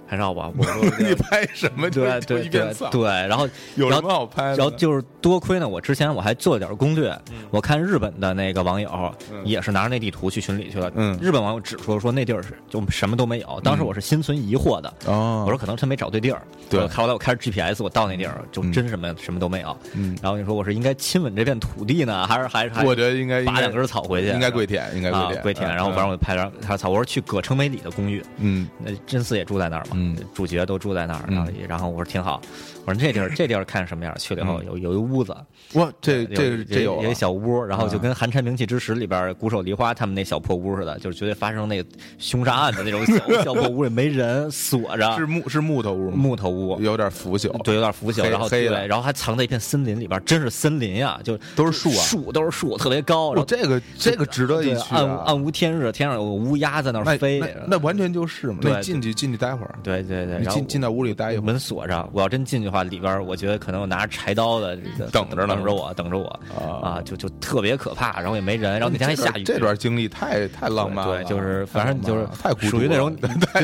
[0.08, 1.90] 拍照吧，我说 你拍什么？
[1.90, 4.56] 就对对对对，然后有什然后么好拍的？
[4.56, 7.16] 然后就是多亏呢，我之前我还做了点攻略，
[7.50, 8.90] 我看日本的那个网友
[9.32, 9.42] 嗯。
[9.44, 11.18] 也是拿着那地图去巡礼去了，嗯。
[11.20, 16.80] 日本网友指出说那地儿是就什么都没有，当时我是心存疑惑的，哦，我说可能他没找对地儿，对。
[16.80, 20.16] 我后来我开着 GPS，我到那地儿就嗯真什么什么都没有，嗯。
[20.22, 28.68] 然后你说我是应该亲吻这片土地呢，还是还是我觉得应该拔两根草回去，应该跪舔，应该啊跪舔，跪舔，嗯然后反正我就拍张他草，我说去葛城美里的公寓，嗯。
[28.78, 30.16] 那真嗣也住在那儿嘛，嗯。
[30.34, 31.34] 主角都住在那儿，嗯。
[31.36, 32.40] 然后然后我说挺好，
[32.86, 34.14] 我说这地儿这地儿看什么样？
[34.18, 35.34] 去了以后有有一屋子，
[35.74, 41.82] 哇，这这这有有一了小屋，然后就啊跟《寒蝉鸣泣之时》里边鼓手梨花他们那小破屋似的，就是绝对发生那
[42.18, 46.16] 凶杀案的那种小 小破屋里没人，锁着是木是木头屋吗？
[46.16, 46.80] 木头屋。
[46.80, 54.98] 有点腐朽，对，有点腐朽，然后对，然后还藏在一片森林里边，真是森林呀，就都是树啊树都是树，特别高，然后哦，这个这个值得一去啊！
[54.98, 58.58] 暗无暗无天日，天上有乌鸦在那儿飞那，那完全就是嘛。
[58.60, 64.76] 对那进去进去待会儿，对对对，你然后进进到屋里待一会儿，门锁着，我要真进去的话，里边我觉得可能有拿着柴刀的
[65.10, 66.26] 等着呢等着我，等着我
[66.58, 73.16] 啊啊，就就特别可怕，然后也没人，然后那天还下雨，这段经历太太浪漫了，对，就是反正就是太属于那种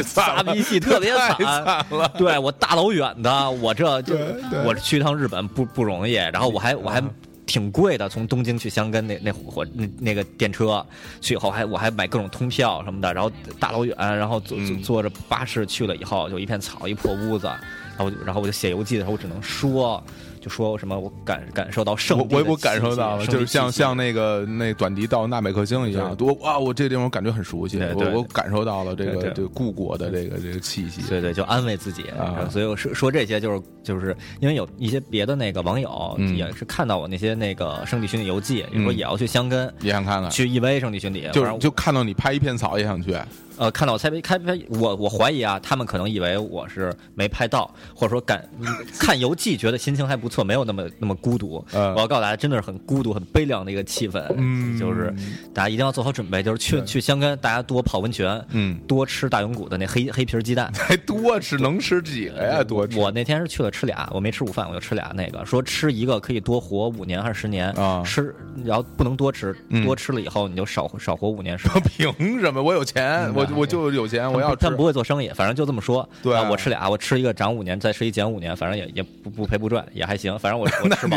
[0.03, 2.11] 撒了逼戏特别惨惨了。
[2.17, 4.15] 对我大老远的，我这就
[4.65, 7.03] 我去一趟日本不不容易，然后我还我还。
[7.47, 10.87] 挺贵的，从东京去箱根那那火那那个电车
[11.21, 17.51] 去以后还我还买各种通票什么的，然后大老远，然后坐坐着巴士去了以后，就一片草一破屋子，
[18.01, 20.03] 然后我就然后我就写游记的时候，我只能说
[20.41, 32.05] 就说什么我感感受到圣我我我感受到了，就是像像那个那短笛到纳美克星一样，我哇，我这地方感觉很熟悉，对对我我感受到了这个这个故国的这个这个气息，对对，就安慰自己。
[32.19, 32.49] 啊。
[32.51, 36.35] 所以我说说这些，就是就是因为有一些别的那个网友嗯。
[36.35, 39.71] 也是看到我那些那个圣地巡礼游记，嗯说也要去箱根。
[39.81, 43.15] 也想看看，去 EVA 圣地巡礼，就是就看到你拍一片草也想去，
[43.61, 48.43] 呃，看到我开拍开拍，我我怀疑啊，他们可能以为我是没拍到，或者说感
[48.99, 51.63] 看游记觉得心情还不错，没有那么那么孤独。
[51.75, 54.25] 嗯我要告诉大家，真的是很孤独、很悲凉的一个气氛。
[54.39, 55.15] 嗯就是
[55.53, 60.73] 大家一定要做好准备，就是去去香根，大家多泡温泉，嗯，多吃大永谷的那黑黑皮鸡蛋。
[60.81, 62.65] 还多吃能吃几个呀？
[62.65, 65.13] 多吃我那天是去了吃俩，我没吃午饭，我就吃俩。
[65.15, 71.83] 那个说吃一个可以多活五年还是十年啊吃然后不能多吃，嗯多吃了以后你就少少活五年十年。
[71.85, 72.63] 凭什么？
[72.63, 76.09] 我有钱，我我就有钱，我要吃他们不会做生意，反正就这么说。
[76.23, 80.39] 对啊我吃俩，我吃一个涨五年，再吃一减五年，反正也也不不赔不赚，也还行。
[80.39, 81.17] 反正我 吃饱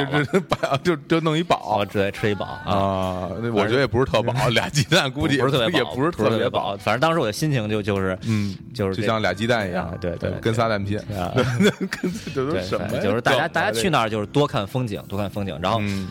[0.71, 3.29] 了就就弄一饱我直接吃一饱啊。
[3.53, 6.77] 我觉得也不是特饱， 俩鸡蛋估计不是特别饱，也不是特别饱。。
[6.77, 13.01] 反正当时我的心情就就是，嗯，就是就像俩鸡蛋一样啊，对对跟仨蛋拼，啊跟这都对，什么呀？
[13.01, 16.07] 就是大家大家去那，那儿就是多看风景，多看风景，然后嗯，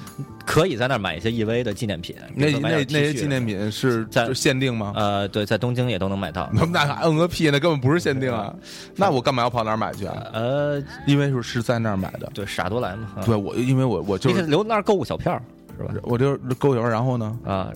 [0.47, 4.93] 可以在那儿买一些 EV 的纪念品，那那那些纪念品是在就限定吗？
[4.97, 6.49] 呃，对，在东京也都能买到。
[6.53, 8.55] 那那还摁个屁，那根本不是限定啊！
[8.97, 10.27] 那我干嘛要跑那儿买去啊？
[10.33, 12.31] 呃，因为是是在那儿买的。
[12.35, 13.09] 对，傻多来嘛。
[13.17, 15.41] 啊对，我因为我我就留那儿购物小票
[15.79, 15.95] 是吧？
[16.03, 17.73] 我就是购油，然后呢，啊，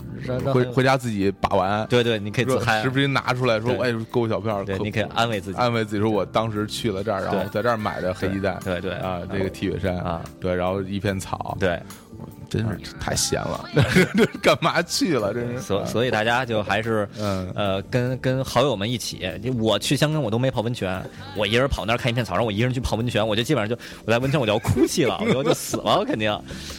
[0.52, 5.56] 回回家自己把玩，对对，你可以自说嗨时，不时拿出来说，对哎，购物小票，对，你可以安慰自己。
[5.58, 11.80] 安慰自己说，我当时去了这儿，然后在这儿买的黑鸡蛋，对对啊，这个 T 恤衫啊，对，然后一片草，对，
[12.48, 13.64] 真是太闲了，
[14.16, 15.32] 这干嘛去了？
[15.34, 21.02] 这是，所所以大家就还是嗯呃，跟跟好友们一起，就我去香根我都没泡温泉，
[21.36, 26.26] 我一人跑那儿看一片草，然后我一个人去泡温泉，我就基本上就我在温泉我就要哭泣了，我就就死了，肯定。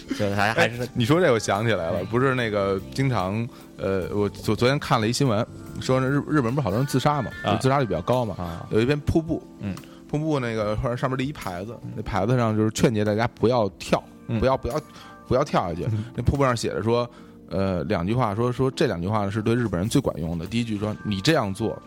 [0.09, 5.45] 就是大家还是你说这我想起来了，不是那个经常呃，我昨昨天看了一新闻，
[5.81, 9.75] 说日日本不是好多人自杀嘛，啊就自杀率比较高嘛，啊有一边瀑布，嗯，
[10.09, 14.79] 瀑布那个或者上面立一牌子，那牌子上就是劝诫大家不要跳，嗯不要不要
[15.27, 15.87] 不要跳下去。
[16.15, 17.09] 那瀑布上写着说，
[17.49, 20.45] 呃，两句话，说说这两句话是对日本人最管用的。
[20.45, 21.79] 第一句说你这样做，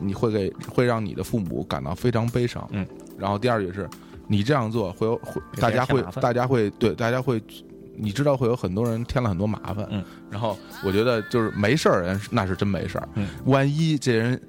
[0.00, 3.88] 你会给会让你的父母感到非常悲伤，嗯，然后第二句是
[4.26, 7.42] 你这样做会有会大家会大家会对大家会。
[8.00, 14.40] 你知道会有很多人添了很多麻烦，嗯，然后我觉得就是没事儿人那是真没事儿，嗯，万一这人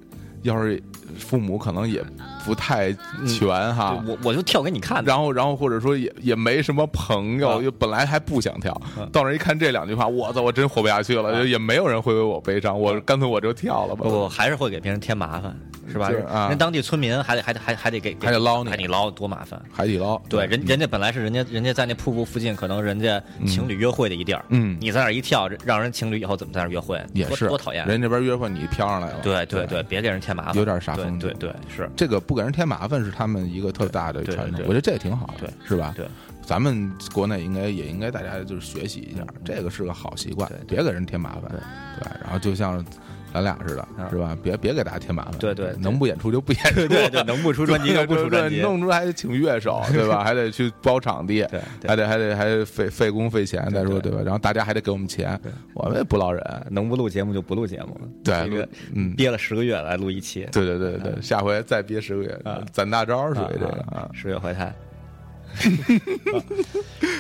[0.44, 0.82] 要是
[1.18, 2.04] 父母可能也
[2.46, 2.92] 不太
[3.28, 4.04] 全哈。
[4.08, 5.04] 我我就跳给你看。
[5.04, 14.04] 然后，然后或者说也也没什么朋友，啊就本来还不想跳，嗯到那儿一看这两句话，我操，我真活不下去了，啊也没有人会为我悲伤，我干脆我就跳了吧。
[14.04, 15.56] 不不，还是会给别人添麻烦，
[15.92, 16.10] 是吧？
[16.48, 19.60] 人当地村民还得还得还还得给还得捞你还得捞，多麻烦。
[19.72, 26.98] 海底捞，对，人人家本来是人家人家在那瀑布附近，可能人家情侣约会的一地儿，嗯你在那儿一跳，让人情侣以后怎么在那儿约会？
[26.98, 27.86] 多也是多讨厌。
[27.88, 35.34] 人那边约会你飘上来了，对对对，别给人添麻烦，有点煞对风景对对是，这个不给人添麻烦是他们一个特大的传统，我觉得这也挺好
[35.66, 35.94] 是吧？
[35.96, 36.08] 对，
[36.42, 41.44] 咱们国内应该也应该大家就是学习一下，这个是个好习惯，别给人添麻烦，
[42.00, 42.84] 对，然后就像
[43.34, 44.38] 咱俩似的，是吧？
[44.42, 50.24] 别别给大家添麻烦，对对对能不演出就不演出，对对，能不出专辑就不出专辑，弄出来还得请乐手， 对吧？
[50.24, 51.46] 还得去包场地，
[51.88, 54.12] 还得还得还得费费工费钱，再说对。
[54.12, 54.20] 吧？
[54.24, 55.40] 然后大家还得给我们钱，
[55.74, 59.14] 我们也不捞人，能不录节目就不录节目了，对嗯。
[59.16, 62.40] 憋了十个月来录一期，对对对对，下回再憋十个月，
[62.72, 64.10] 攒大招属于这个啊。
[64.14, 64.74] 十月怀胎，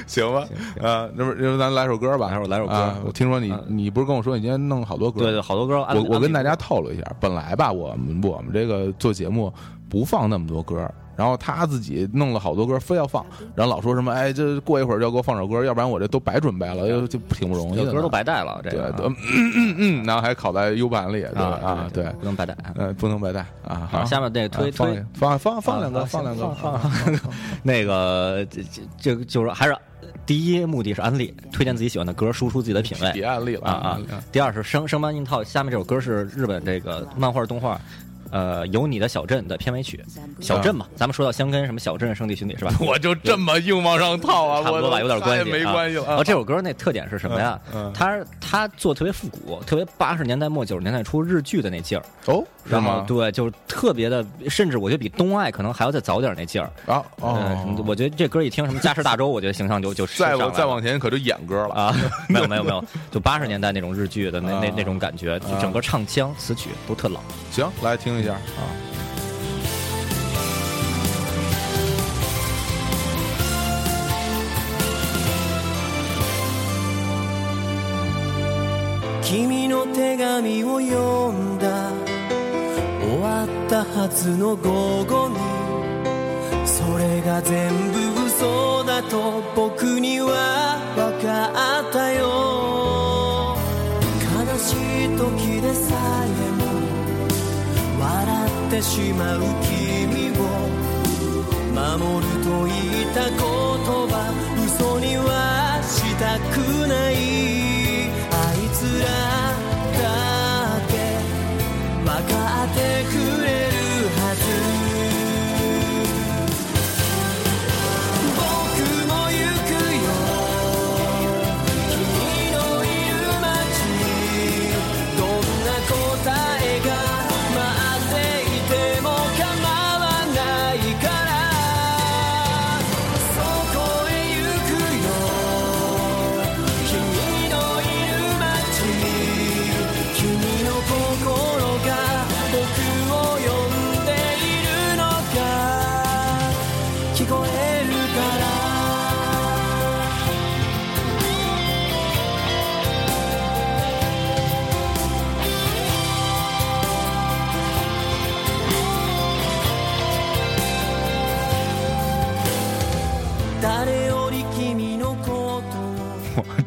[0.07, 0.47] 行吧，
[0.81, 2.73] 啊，那不要不咱来首歌吧，还是来首歌？
[2.73, 5.21] 啊我听说你嗯你不是跟我说你今天弄好多歌？
[5.21, 9.51] 对对，好多歌我我跟大家透露一下，本来吧，我们我们这个做节目
[9.89, 10.89] 不放那么多歌，
[11.19, 22.55] 然后他自己弄了好多歌，非要放，然后老说什么，哎，这过一会儿就要给我放首歌，要不然我这都白准备了，又就挺不容易歌都白带了，这对个，对，嗯嗯嗯，然后还拷在 U 盘里，对啊啊，对，不能白带。
[22.75, 23.89] 呃，不能白带啊。
[23.91, 25.03] 好，下面这推推。
[25.13, 26.79] 放放放两个，啊放两个，放。
[27.61, 29.75] 那个这这这就是还是
[30.25, 33.11] 第一目的是安利，推荐自己喜欢的歌，输出自己的品味。
[33.11, 34.23] 别安利了啊啊。
[34.31, 37.77] 第二是生生搬硬套，下面这首歌是日本这个漫画动画。
[38.31, 40.03] 呃，有你的小镇的片尾曲，
[40.39, 42.73] 小镇嘛，咱们说到香根什么小镇圣地巡礼是吧？
[42.81, 46.05] 我就这么硬往上套啊，差不多吧，有点关系，没关系了。
[46.07, 47.93] 然后这首歌那特点是什么呀嗯嗯？
[47.93, 53.05] 它它做特别复古，特别八十年代末九十年代初日剧的那劲儿，哦，是然后吗？
[53.07, 56.69] 对，就是特别的，甚至我觉得比东爱可能还要再早点那劲儿。
[56.85, 57.29] 啊嗯
[57.77, 61.73] 哦，我觉得这歌一听什么嘉实大洲，我觉得形象就就 再往上来了再往前可就演歌了。
[61.75, 61.95] 啊，
[62.29, 67.19] 没有没有没有，就八十年代那种日剧的那那啊那种感觉，就整个唱腔词曲都特老。
[67.51, 68.39] 行，来听一下啊。
[79.23, 81.91] 君の手紙を読んだ。
[82.99, 85.37] 終わったはずの午後に。
[86.65, 92.48] それが全部嘘だと僕には分かったよ。
[98.69, 100.41] てしまう君を
[101.73, 104.13] 守ると言った言葉
[104.63, 107.28] 嘘にはしたくない。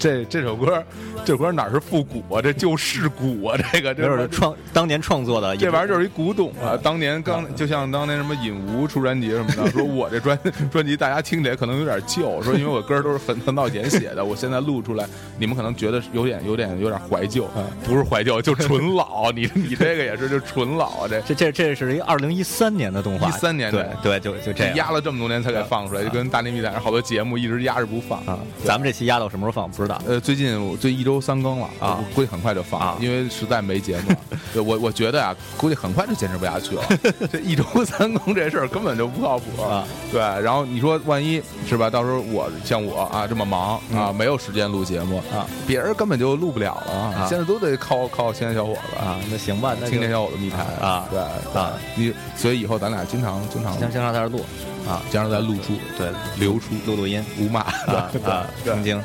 [0.03, 0.85] 这这首歌，
[1.25, 2.41] 这歌哪是复古啊？
[2.43, 3.59] 这就是古啊！
[3.73, 6.79] 这个这是创当年创作的，这玩意儿就是一古董啊！
[6.83, 10.39] 当年刚就像当年什么尹吴出专辑什么的，说我这专
[10.71, 15.07] 专辑大家听起来可能有点旧，说因为我歌都是很很早前写的，我现在录出来，
[15.39, 17.49] 你们可能觉得有点有点有点怀旧，
[17.85, 19.31] 不是怀旧，就纯老。
[19.33, 21.09] 你你这个也是就纯老啊！
[21.09, 28.39] 这这这这是一二零一三年的动画，一三年对的对，就就这样压了这么多年才给放出来，就跟大内密探好多节目一直压着不放啊。
[28.65, 30.01] 咱们这期压到什么时候放不知道。
[30.07, 34.17] 呃，最近我最一周三更了啊我估计很快就放了啊因为实在没节目了。
[34.53, 36.83] 对我我觉得啊，估计很快就坚持不下去了。
[37.33, 39.85] 这一周三更这事儿根本就不靠谱啊。
[40.11, 41.89] 对，然后你说万一是吧？
[41.89, 51.19] 到时候我像我啊这么忙啊，没有时间录节目啊，别人根本就录不了了啊现在都得靠靠青年小伙子啊，那行吧，那青年小伙子密谈啊对
[51.59, 54.45] 啊，你所以以后咱俩经常经常经经常在这录，
[54.87, 57.25] 啊加上再露出对，流出录录音。
[57.39, 59.01] 无骂啊啊，曾经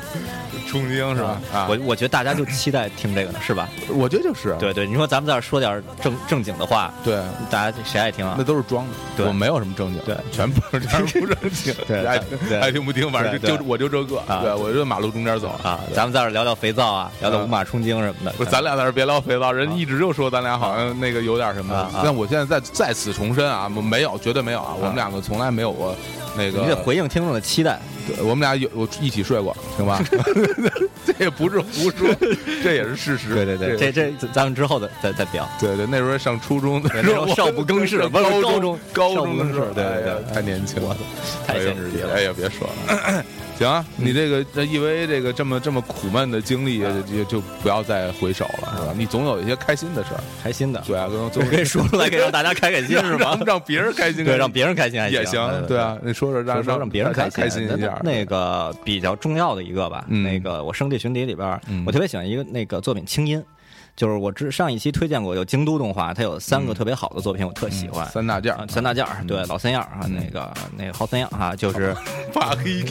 [0.68, 1.40] 冲经是吧？
[1.52, 3.68] 啊，我我觉得大家就期待听这个呢，是吧？
[3.88, 7.18] 我觉得就是对对，你说咱们在这说点正正经的话，对。
[7.50, 8.34] 大家谁爱听啊？
[8.36, 8.44] 那？
[8.44, 9.26] 都是装的，对。
[9.26, 10.16] 我没有什么正经，对。
[10.30, 12.20] 全部是全是不正经， 对爱
[12.60, 14.40] 爱听不听，反正就就我就这个，啊。
[14.42, 15.48] 对我就马路中间走。
[15.62, 18.32] 啊，咱们在这聊聊肥皂啊，聊聊啊五马冲经什么的。
[18.32, 25.96] 不，咱俩在这别聊肥皂，人一直就说咱俩好像那个有点什么但我现在在再次重申啊，我没有，绝对没有啊，我们两个从来没有过
[26.36, 27.78] 那个你得回应听众的期待。
[28.06, 30.02] 对我们俩有我一起睡过，行吧？
[31.04, 32.08] 这也不是胡说，
[32.64, 33.34] 这也是事实。
[33.34, 35.46] 对对对，这这咱们之后的再再表。
[35.60, 40.96] 对对，那时候上初中那时候少不更事不是高高中高中的时候，对对太年轻了，
[41.46, 43.24] 太限制级了哎呀，别说了。
[43.58, 48.94] 行啊，你这个这 EVA 这个这么这么苦闷的经历，也就不要再回首了，是吧？
[48.96, 53.58] 你总有一些开心的事儿，开心的，对啊，总总可以说出来，可以让大家开开心，是 吗让？
[53.60, 60.22] 别人开心，对，让别人开心也行，对啊，你说说让说说让别人开开心一下，那那个比较重要的一个吧，嗯。
[60.22, 63.40] 那个我生地巡礼里边嗯，我特别喜欢一个那个作品《清音》，
[63.98, 68.06] 就是我之上一期推荐过，有京都动画，它有三个特别好的作品，我特喜欢。
[68.10, 70.14] 三大件啊，三大件儿，对，老三样儿啊，嗯。
[70.14, 71.92] 那个那个好三样啊，就是
[72.32, 72.84] 发黑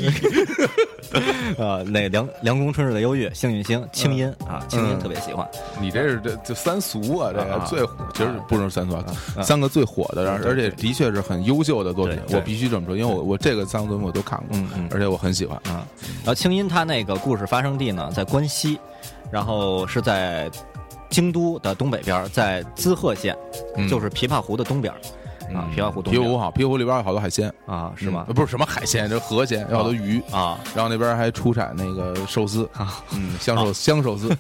[1.87, 4.99] 那个凉凉宫春日的忧郁、幸运星、清音啊，清音嗯。
[4.99, 5.47] 特别喜欢。
[5.79, 9.05] 你这是这这三俗啊，这个啊最火，其实不是三俗啊，
[9.37, 14.89] 啊三个最火的，而且的确是很优秀的作品，我必须这么说，因为我我这个三个作品我都看过，嗯嗯。
[14.91, 15.55] 而且我很喜欢。
[15.69, 18.77] 啊，然后清音它那个故事发生地呢在关西，
[19.31, 20.51] 然后是在
[21.09, 23.35] 京都的东北边，在滋贺县，
[23.75, 23.87] 嗯。
[23.87, 24.99] 就是琵琶湖的东边儿
[25.55, 26.21] 啊，琵琶湖东边。
[26.21, 28.25] 儿皮湖好，皮湖里边有好多海鲜，啊，是吗？
[28.27, 28.33] 嗯？
[28.33, 30.21] 不是什么海鲜，这河鲜，有好多鱼。
[30.31, 34.35] 啊，然后那边还出产那个寿司啊，嗯，香寿香寿司，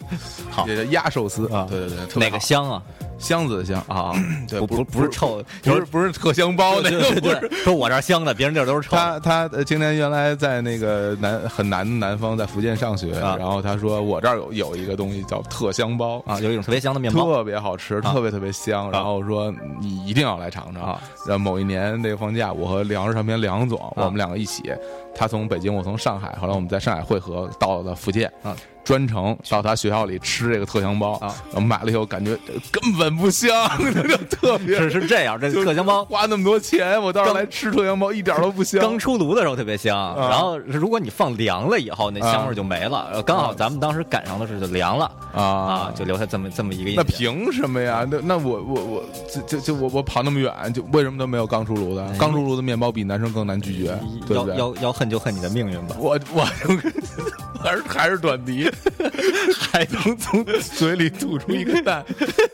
[0.51, 0.67] 好。
[0.67, 1.47] 也叫鸭寿司。
[1.53, 1.65] 啊。
[1.69, 2.39] 对对对，特别哪个好。
[2.39, 2.81] 香啊？
[3.17, 4.13] 香子的香啊，
[4.47, 8.95] 对，不不不是臭，不是不是特香包那个不是说我这儿香的，别人地儿都是臭。
[8.95, 16.21] 他他呃今年原来在那个南很南的南方，在福建上学，啊然后他说我这儿有有一个东西叫特香包。
[16.25, 18.89] 啊，有一种特别香的面包特别好吃，啊特别特别香。
[18.91, 21.01] 然后说你一定要来尝尝啊。
[21.25, 24.73] 然后某一年那个放假，我和粮食唱片梁总，我们两个一起，
[25.15, 28.55] 他从北京，我从上海，后来我们在上海汇合，到了福建啊，
[28.87, 31.27] 专程到他学校里吃这个特香包啊。
[31.51, 33.51] 然后买了以后，感觉呃根本不香，
[34.07, 38.79] 就特别是是这样，这就特香包花那么多钱，我到时候刚来吃特香包一点都不香。
[38.81, 43.09] 刚出炉的时候特别香，然后如果你放凉了以后，那香味就没了。
[43.11, 47.17] 呃刚好咱们当时赶上的时候就凉了啊啊，就留下这么这么一个印象那。
[47.17, 48.07] 凭什么呀？
[48.09, 52.07] 那那我我我就就就我我跑那么远，就为什么都没有刚出炉的？
[52.17, 54.47] 刚出炉的面包比男生更难拒绝，对要？
[54.47, 55.95] 要要恨就恨你的命运吧。
[55.99, 56.41] 我我
[57.61, 58.69] 还是还是短笛，
[59.59, 62.03] 还能从嘴里吐出一个蛋，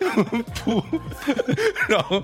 [0.65, 0.83] 噗，
[1.87, 2.21] 然后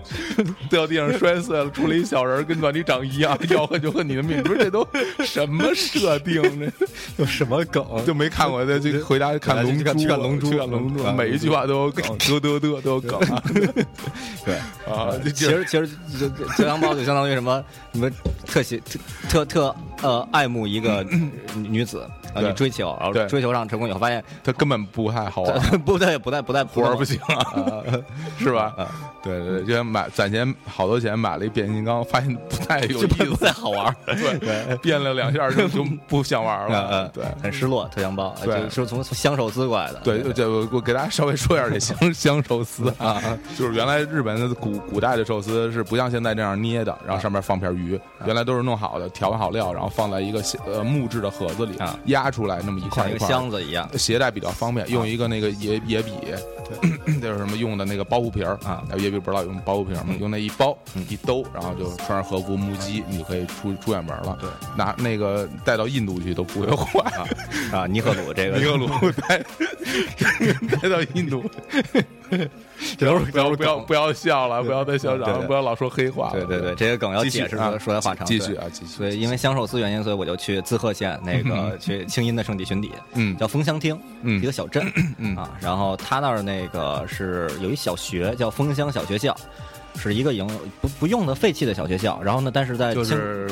[0.69, 3.37] 掉地上摔碎了，出来一小人儿，跟短笛长一样。
[3.49, 4.87] 要恨就恨你的命，你说这都
[5.25, 6.41] 什么设定？
[6.59, 6.71] 这
[7.17, 7.83] 有什么梗？
[8.05, 13.43] 就没看过的，就回家看龙珠，去看龙珠去看龙珠啊，每一句话都有梗，嘚嘚嘚都有梗啊。
[14.45, 15.89] 对啊，其实其实
[16.19, 17.63] 这这特香包就相当于什么？
[17.91, 18.13] 你们
[18.45, 21.03] 特喜特特特呃爱慕一个
[21.55, 27.83] 女子，然后对你追求，然后追求上成功以后，发现他根本不太好玩， 不对不太不太活儿不行啊，
[28.37, 28.87] 是吧啊？
[29.21, 33.95] 对对对，就像买攒钱好多钱买了一变形金刚，发现不太有意就不思，太好玩儿。
[34.39, 37.25] 对，变了两下就 就不想玩嗯了嗯，，对。
[37.41, 37.85] 很失落。
[37.89, 39.99] 特香包，对就是从从香寿司过来的。
[40.03, 43.21] 对，对，我我给大家稍微说一下这香香寿司啊，
[43.57, 53.78] 就是原来日本的古古代的寿司是不像现在这样捏的，然后上面放片鱼，原来都是弄好的，调好料，然后放在一个呃木质的盒子里啊压出来那么一块像一个一块箱子一样。
[53.97, 56.11] 携带比较方便，用一个那个野野笔，
[57.21, 60.15] 就是什么用的那个包袱皮儿啊野笔不知道用包袱皮儿吗？
[60.19, 60.77] 用那一包
[61.09, 64.37] 一兜，然后就穿上和服木屐，你就可以出出远门了。
[64.39, 66.99] 对，拿那个带到印度去都不会坏。
[67.71, 68.87] 啊，尼赫鲁这个尼赫鲁
[69.27, 69.37] 带
[70.81, 71.43] 带到印度，
[72.97, 76.29] 这都是不要不要不要笑了，不要再笑场，对对不要老说黑话。
[76.31, 78.25] 对对对，这些梗要解释啊说说来话长。
[78.25, 78.91] 继续啊，继续。
[78.93, 89.35] 所以因为香寿司原因，所以我就去滋贺县那个 去清音的圣地巡礼，嗯叫风香町，嗯一个小镇，嗯 啊，然后他那儿那个是有一小学叫风香小学校，
[89.95, 90.47] 是一个营
[90.81, 93.49] 不不用的废弃的小学校，然后呢，但是在就是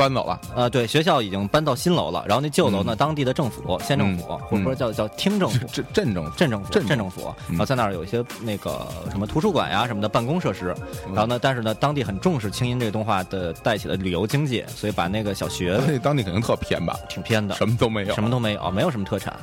[0.00, 5.66] 搬走了，呃，对，学校已经搬到新楼了，然后那旧楼呢，当地的政府、县政府，或者说叫叫厅政府。
[5.66, 6.30] 镇镇政府。
[6.38, 10.74] 镇政府，镇镇政府，然后在那儿有一些那个什么图书馆呀什么的办公设施，
[11.08, 19.36] 然后呢，但是呢，当地很重视清音这个动画的带起的旅游经济，所以把那个小学那当地肯定特偏吧，挺偏的，什么都没有，什么都没有，没有什么特产。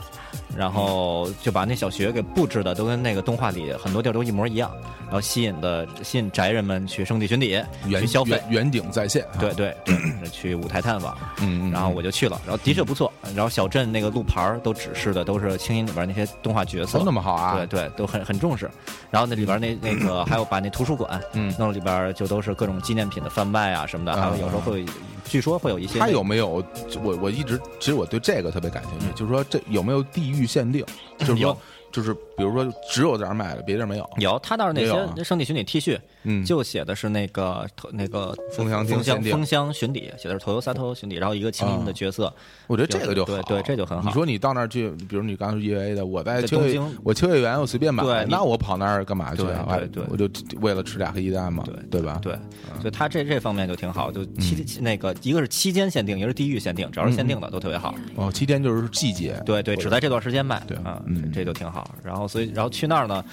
[0.55, 4.71] 然后就把那小学给布置的都跟那个动画里很多地儿都一模一样，
[5.05, 7.49] 然后吸引的吸引宅人们去圣地巡礼，
[7.87, 8.31] 远去消费。
[8.31, 9.95] 远远景再现，对对对，
[10.31, 16.99] 去舞台探访，嗯，嗯，然后我就去了，然后的确不错，然后小镇那个路牌儿都指示的都是青音里边那些动画角色。
[16.99, 18.69] 都，那么好啊，对对，都很很重视。
[19.09, 21.53] 然后那里边那那个还有把那图书馆，嗯。
[21.57, 24.87] 弄里边就都是各种纪念品的贩卖啊什么的，啊还有有时候会有，
[25.29, 26.63] 据说会有一些他有没有？
[27.03, 30.85] 我我一直其实我对这个特别感兴趣，就是说这有没有地域限定？
[31.19, 31.57] 就是说
[31.97, 34.07] 就是比如说只有这儿卖的，别地儿没有。
[34.17, 42.31] 有他倒是那些圣地巡礼 T 恤，嗯，就写的是那个那个风箱厅封箱限定封箱巡礼，写的是头油三头巡礼，然后一个轻音的角色，
[42.67, 43.41] 我觉得这个就好。
[43.41, 49.65] 对对这就很好你说你到那儿去，比如你刚刚说 EVA 的，我在在秋叶东京我秋叶原我随便买对，那我跑那儿干嘛去啊？
[49.69, 50.29] 对对对我就
[50.61, 52.19] 为了吃俩黑鸡蛋嘛，对对吧？
[52.21, 52.33] 对，
[52.79, 57.95] 所以他这这方面就挺好，就期那个一个是期间限定，一个是地域限定，只要是限定的都特别好。
[58.15, 61.86] 哦，期间就是季节，对对，只在这段时间卖，对啊，嗯这这就挺好。
[62.03, 63.23] 然后所以然后去那儿呢，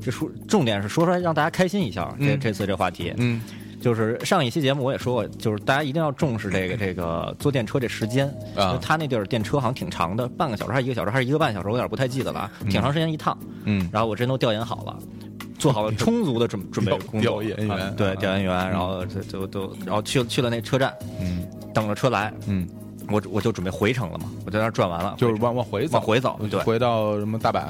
[0.00, 2.14] 这说重点是说出来让大家开心一下。
[2.18, 3.40] 这嗯这次这话题，嗯
[3.80, 8.26] 就是上一期节目我也说过，就是大家一定要重视这个 这个坐电车这时间。
[8.56, 13.36] 啊因为他那地儿电车好像挺长的，半个小时还是一个小时，还是一个半小时，我有点不太记得了啊，挺长时间一趟。
[13.64, 14.98] 嗯然后我真都调研好了。
[15.58, 22.66] 做好了充足的准准备 工作，调研员啊对啊调研员，然后就就都，然后去去了那车站，嗯等着车来，嗯，
[23.08, 27.62] 我我就准备回城了嘛，我在那儿转完了，就是往往回走，往回走对回到什么大阪、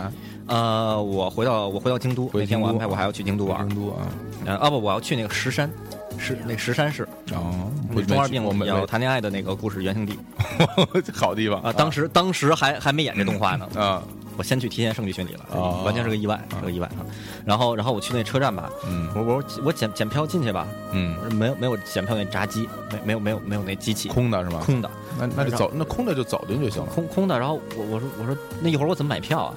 [0.46, 4.06] 呃，我回到我回到京都回那天，我安排我还要去京都玩，京都啊，
[4.44, 5.70] 呃啊不，我要去那个石山，
[6.18, 10.18] 石那石山市，哦，那中二病我们要谈恋爱的那个故事原型地。
[11.12, 14.02] 好地方啊，当时当时还还没演这动画呢，啊，
[14.36, 17.04] 我先去提前胜利巡礼了，哦完全是个意外，是个意外啊。
[17.44, 24.62] 然后然后我去那车站吧，嗯我我我检检票进去吧，嗯，没有没有检票那闸机，没没有没有没有那机器，空的是吧？
[24.64, 26.88] 空的那那就走，那空的就走进就行了。
[26.92, 27.38] 空空的。
[27.38, 29.54] 然后我我说我说那一会儿我怎么买票啊？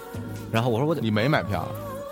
[0.51, 1.67] 然后我说我得你没买票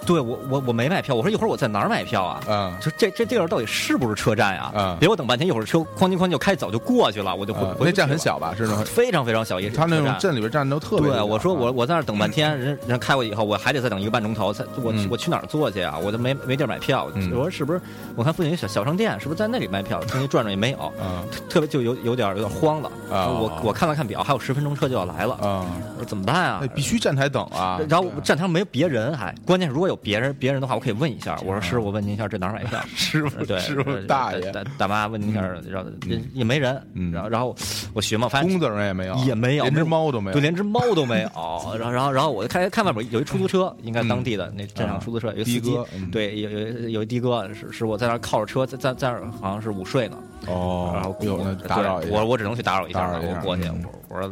[0.06, 2.42] 对我我我没买票，我说一会儿我在哪儿买票啊？
[2.48, 2.74] 嗯？
[2.82, 4.72] 就这这地儿到底是不是车站呀？
[4.76, 8.54] 嗯别我等半天，一会儿车哐叽哐叽就开走就过去了，我就回、啊那站很小吧？
[8.56, 15.98] 是那种非常非常小一他那种站镇里边站都特别对，我说我啊我在那儿等半天， 人人开过以后，我还得再等一个半钟头，才我嗯我去哪儿坐去啊？
[15.98, 17.10] 我都没没地儿买票。
[17.16, 17.82] 嗯我说是不是？
[18.16, 20.00] 我看附近有小小商店，是不是在那里卖票？
[20.06, 22.90] 进去转转也没有，嗯特别就有有点有点慌了。
[23.12, 25.66] 啊我我看了看表，还有十分钟车就要来了，啊，
[25.98, 26.68] 我说怎么办啊那？
[26.68, 27.80] 必须站台等啊。
[27.90, 31.38] 然后站台上没有别人，还关键是如果有别人别人的话，我可以问一下。
[31.46, 32.80] 我说师傅，我问您一下，这哪儿买票？
[32.96, 37.56] 师傅对，师傅呃大爷，大大妈问您一下，然后也也没人，嗯然后然后
[37.94, 40.34] 我学嘛，发现工字人也没有，也没有连只猫都没有。
[40.34, 41.30] 对，连只猫都没有。
[41.78, 45.78] 然后，然后，然后我就看看外边有一出租车，应该当地的那镇上出租车有司机
[46.12, 50.18] 对，有有有一的哥是是我在那儿靠着车，在在在那儿好像是午睡呢。
[50.48, 52.16] 哦，然后有那对打扰一下。
[52.16, 53.84] 我我只能去打扰一下，打扰一下我过去，嗯。
[54.10, 54.32] 我我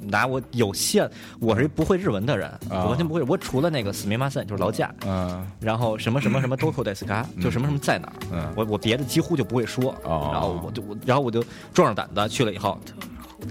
[0.00, 2.84] 拿我有限，我是一不会日文的人，啊。
[2.84, 4.92] 我完全不会，我除了那个死密马森就是劳驾。
[5.06, 5.46] 嗯。
[5.60, 8.52] 然后什么什么什么 doko d e s ka，就什么什么在哪儿，嗯。
[8.56, 10.30] 我我别的几乎就不会说，哦。
[10.32, 12.78] 然后我就我然后我就壮着胆子去了以后，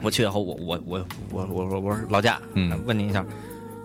[0.01, 2.79] 我去了以后我我我我我我我说劳驾，嗯。
[2.85, 3.23] 问您一下，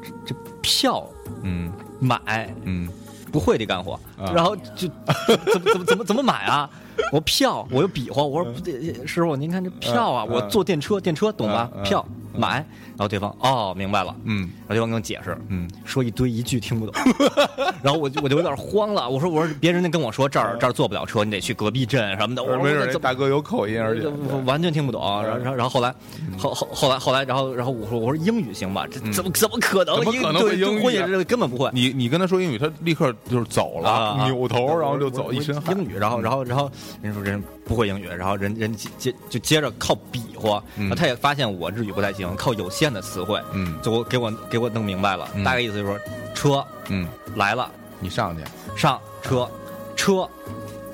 [0.03, 1.07] 这这票
[1.43, 1.71] 嗯。
[2.01, 2.89] 买嗯。
[3.33, 4.89] 不会的干活，啊然后就
[5.53, 6.69] 怎么怎么怎么怎么买啊？
[7.13, 11.71] 我票我又比划，我说不对，师傅您看这票啊，嗯我坐电车，电车懂吧？
[11.85, 12.05] 票
[12.35, 14.49] 买，然后对方哦明白了，嗯。
[14.67, 15.69] 然后对方跟我解释，嗯。
[15.85, 16.95] 说一堆一句听不懂，
[17.83, 24.09] 然后我就我就有点慌了，我说我说别人家跟我说这儿这儿坐不了车，你得去隔壁镇什么的，我说没准我怎么那大哥有口音，而且。
[24.47, 25.95] 完全听不懂，然后然后后后来，
[26.39, 28.87] 后后后来后来，然后然后我说我说英语行吧？
[28.91, 29.97] 这怎么怎么可能？
[29.97, 31.71] 怎么可能会对英语根本不会。
[31.75, 35.77] 你你跟他说英语，他立刻就是走了，啊扭头然后就走，一身汗。
[35.77, 36.71] 英语，然后然后然后
[37.03, 45.99] 人说人不会英语，然后人人接接就接着靠比划，嗯然后他也发现我日语不太行，靠有限的词汇，嗯就我给我给我弄明白了，嗯大概意思就是说
[46.35, 48.43] 车嗯，来了，你上去
[48.77, 49.49] 上车
[49.97, 50.29] 车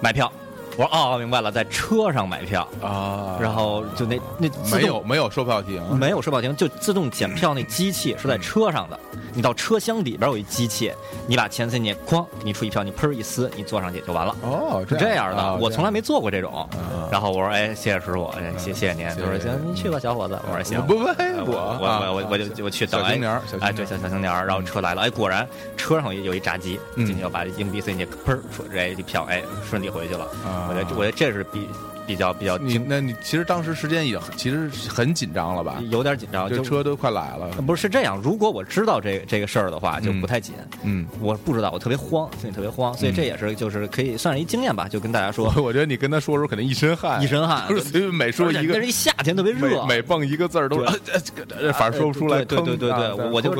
[0.00, 0.30] 买票。
[0.78, 8.98] 我说哦，明白了，在车上买票，啊然后就那那没有没有售票亭，没有售票亭，就自动检票那机器是在车上的。
[9.34, 10.92] 你到车厢里边有一机器，
[11.26, 14.36] 你把钱塞进去，哐，给你出一票，你砰儿一撕，你坐上去就完了。
[14.42, 16.52] 哦，是这样的，啊我从来没做过这种。
[16.54, 16.68] 啊
[17.10, 19.06] 然后我说，哎，谢谢师傅，哎，谢谢谢您。
[19.08, 20.38] 他说行，您去吧，小伙子。
[20.50, 21.04] 我说行，不不
[21.50, 23.30] 我啊我我我就我去等小青年
[23.60, 30.24] 哎，对，小小青年，然后车来了，哎，果然车上有一闸机，嗯进去要把硬币塞进去，砰儿，说这一票，哎，顺利回去了。
[30.44, 31.68] 啊我觉得我觉得这是比
[32.06, 35.80] 比较比较你那你其实当时时间也很其实很紧张了吧？
[35.90, 38.20] 有点紧张，就车都快来了，不是是这样。
[38.22, 40.54] 如果我知道这个这个事儿的话，就不太紧。
[40.82, 50.84] 嗯，我不知道，我特别慌，心里特别慌，所以这也是就是可以算是一经验吧，就跟大家说，我我觉得你跟他说的时候肯定一身汗，一身汗 不是随便每说一个那是一夏天特别热，每每蹦一个字儿都
[51.74, 53.50] 反正说不出来，对对对对我就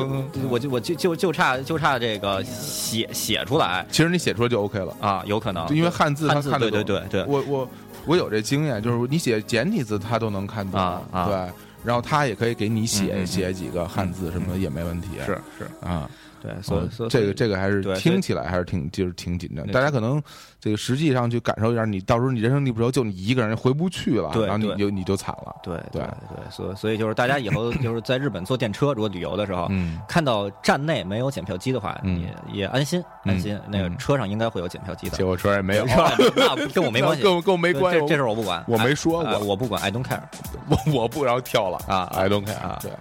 [0.49, 7.69] 我就我就就就差就差这个写写出来其实你写出来就 OK 了，啊，有可能因为汉字他汉字对对对对我我
[8.05, 11.25] 我有这经验，就是你写简体字他都能看懂啊啊。
[11.25, 11.35] 对，
[11.83, 13.27] 然后他也可以给你写嗯嗯嗯。
[13.27, 15.67] 写几个汉字什么的也没问题，是是。
[15.85, 16.09] 啊。
[16.43, 20.21] 对，所以所以这个这个还是听起来还是挺就是挺紧张，对大家可能
[20.59, 25.55] 这个实际上去感受一下，你到时候你人生地不熟，就你一个人回不去了，然后你就你就惨了。
[25.63, 35.23] 对对对对，所以所以就是大家以后 就是在日本坐电车，如果旅游的时候，嗯看到站内没有检票机的话，你也也安心安心，那个嗯车上应该会有检票机的结。
[35.23, 36.03] 果车也没有，车
[36.35, 40.19] 那跟我没关系，跟我跟我没关系，这这事我不管，我没说过哎我不管，I don't care。
[40.67, 42.97] 我我不然后跳了啊，I don't care 啊对，我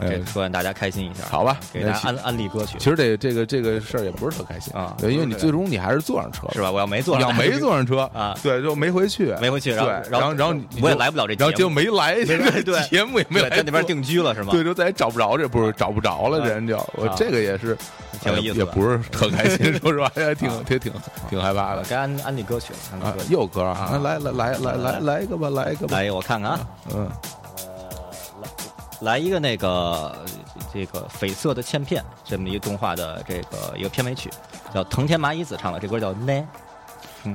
[0.00, 6.70] 这说让大家开心一下，好吧给大家安安利歌曲其实这这个这个事儿也不是特开心啊，因为你最终你还是坐上车了是吧？
[6.70, 14.52] 我要没坐要没坐上车啊对，就没回去，没回去，然后对，然后然后我也来不了这然后结果没来，对节目也没来，在那边定居了是吗？
[14.52, 17.76] 对，就再也找不着这，不是找不着了，人就我啊这个也是
[18.20, 20.92] 挺有意思也不是特开心， 说实话，还挺挺挺
[21.30, 23.14] 挺害怕的该安安利歌曲了。
[23.28, 26.60] 又歌啊来来来来来来一个吧，来一个吧，来一个我看看啊，
[26.94, 27.08] 嗯，
[29.00, 30.16] 来一个那个
[30.72, 34.30] 这个绯色的欠片这么一个动画的这个一个片尾曲，
[34.74, 36.46] 叫藤田麻衣子唱的，这歌叫《奈，
[37.24, 37.34] 嗯》。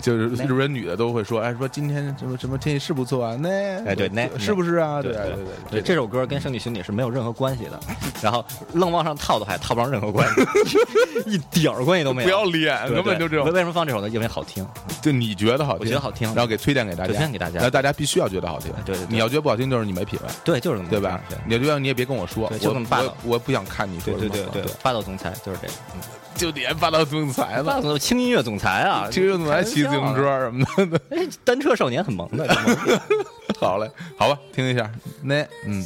[0.00, 3.48] 就是日本女的都会说，哎，说今天什么什么天气是不错啊，那
[3.84, 5.00] 哎对那是不是啊？
[5.02, 7.80] 对对对对对，这首歌跟《圣地巡礼》是没有任何关系的，
[8.22, 8.44] 然后
[8.74, 10.28] 愣往上套的还套不上任何关
[10.66, 10.78] 系，
[11.30, 12.28] 一点儿关系都没有。
[12.28, 14.08] 不要脸，对根本就这种，为为什么放这首呢？
[14.08, 14.66] 因为好听。
[15.00, 16.26] 就你觉得好听，我觉得好听。
[16.34, 17.56] 然后给推荐给大家，推荐给大家。
[17.56, 19.08] 然后大家必须要觉得好听，对对对。
[19.08, 21.20] 你要觉得不好听，就是你没品味，对，就是这么对吧？
[21.28, 21.38] 对。
[21.46, 23.14] 你要觉得你也别跟我说，就这么霸道。
[23.24, 25.72] 我我不想看你说对对什么对对，霸道总裁就是这个。
[25.94, 26.00] 嗯
[26.34, 32.47] 就连霸道总裁了，霸道轻音乐总裁啊，轻音乐总裁骑自行车什么的，哎， 单车少年很萌的。
[32.47, 32.99] 很萌
[33.59, 34.89] 好嘞，好吧，听一下，
[35.23, 35.35] 那
[35.65, 35.83] 嗯。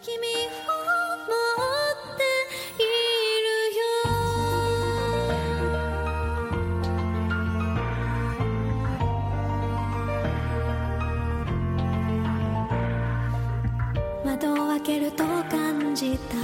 [0.00, 0.18] 君を
[1.26, 1.32] 持
[1.92, 2.22] って
[2.78, 2.82] い
[3.44, 3.46] る
[3.78, 3.82] よ
[14.24, 16.36] 窓を開けると感じた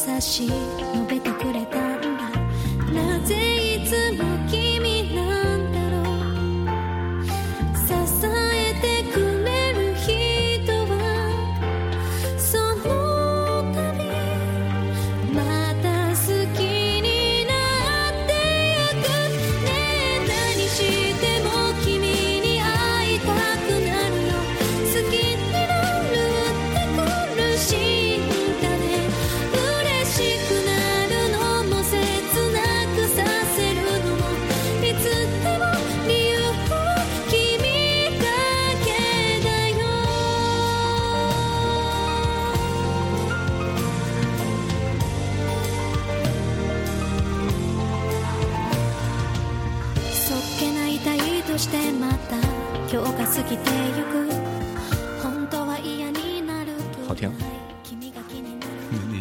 [0.00, 0.46] 差し
[0.94, 2.30] 伸べてくれたんだ。
[2.90, 3.36] なぜ
[3.76, 4.29] いつも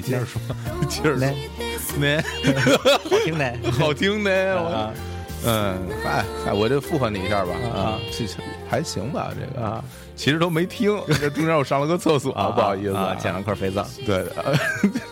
[0.10, 0.42] 接着说，
[0.90, 1.34] 接着说，
[2.00, 2.22] 那
[3.10, 3.54] 好听的。
[3.72, 4.94] 好听的，啊我。
[5.46, 8.26] 嗯，嗨嗨，我就附和你一下吧，啊，这
[8.70, 9.82] 还行吧，这个啊，
[10.14, 13.88] 其实都没听，这中间我上了个厕所，啊，不好意思啊，捡了块肥皂。
[14.06, 14.26] 对，
[14.84, 15.00] 就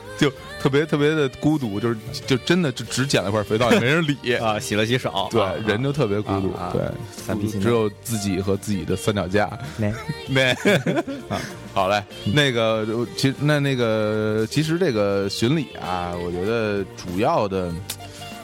[0.68, 4.36] 特别特别的孤独，就是就真的就只捡了块肥皂，也没人理。
[4.36, 5.30] 啊，洗了洗手。
[5.32, 9.50] 对啊，人就特别孤独对，只有自己和自己的三脚架。
[9.78, 9.94] 没
[10.28, 10.52] 没
[11.32, 11.40] 啊，
[11.74, 12.04] 好嘞，
[12.34, 17.72] 那个其实那那个其实这个巡礼啊，我觉得主要的，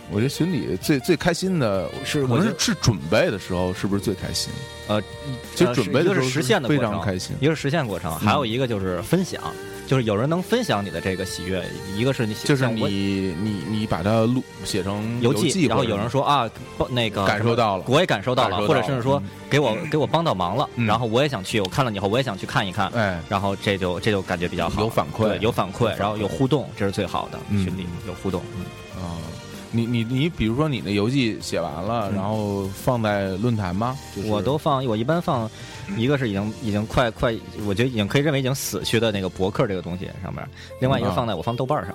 [0.09, 4.49] 我觉得巡礼最最开心的可能是我是是准备的时候，是不是最开心？
[4.87, 5.01] 呃，
[5.55, 7.35] 其实呃准备的是实现的非过程常开心。
[7.41, 9.41] 一个是实现过程，还有一个就是分享，
[9.85, 11.63] 就是有人能分享你的这个喜悦。
[11.95, 16.49] 一个是你就是你你你把它录写成邮记，然后有人说啊，
[16.89, 28.41] 那个感受到了我也感受到了，或者甚至说嗯给我给我帮到忙了，嗯然后我也想去，我看了以后我也想去看一看，哎，然后这就这就感觉比较好，有反馈对有反馈，然后有互动，这是最好的嗯群里有互动，
[28.95, 29.19] 啊，
[29.73, 33.97] 你你你，比如说你的游记写完了，嗯然后放在论坛吗？
[34.15, 35.49] 就是我都放，我一般放，
[35.97, 37.33] 一个是已经已经快快，
[37.65, 40.47] 我觉得已经可以认为已经死去的那个博客这个东西上面，
[40.79, 41.93] 另外一个啊放在我放豆瓣上。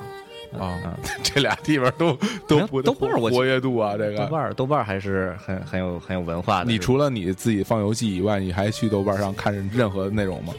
[0.59, 2.17] 啊嗯， 这俩地方都
[2.49, 4.17] 都不豆瓣儿我活跃度啊，这个。
[4.17, 6.73] 豆瓣儿豆瓣儿还是很很有很有文化的。
[6.73, 10.55] 你除了你自己放游戏以外，你还去豆瓣上 看任何内容吗？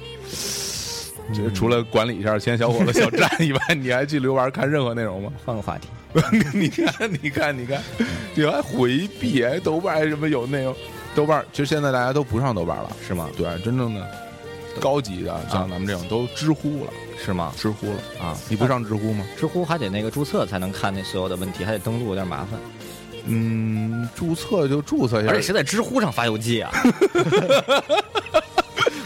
[1.34, 5.32] 就是除了管理一下“千小伙子小站”以外，你还去留玩看任何内容吗？
[5.44, 5.88] 换个话题，
[6.54, 7.82] 你看，你看，你看，
[8.34, 10.76] 你还回避，还豆瓣还什么有内容？
[11.16, 13.30] 豆瓣其实现在大家都不上豆瓣了，是吗？
[13.38, 14.08] 对，真正的
[14.80, 16.94] 高级的像咱们这种都知乎了，
[17.24, 17.54] 是吗？
[17.58, 17.98] 知乎了。
[18.22, 19.26] 啊，你不上知乎吗？
[19.38, 22.60] 知乎还得那个注册才能看那所有的问题，还得登录，有点麻烦。
[23.26, 25.42] 嗯，注册就注册一下而且。
[25.42, 26.72] 谁在知乎上发邮寄啊？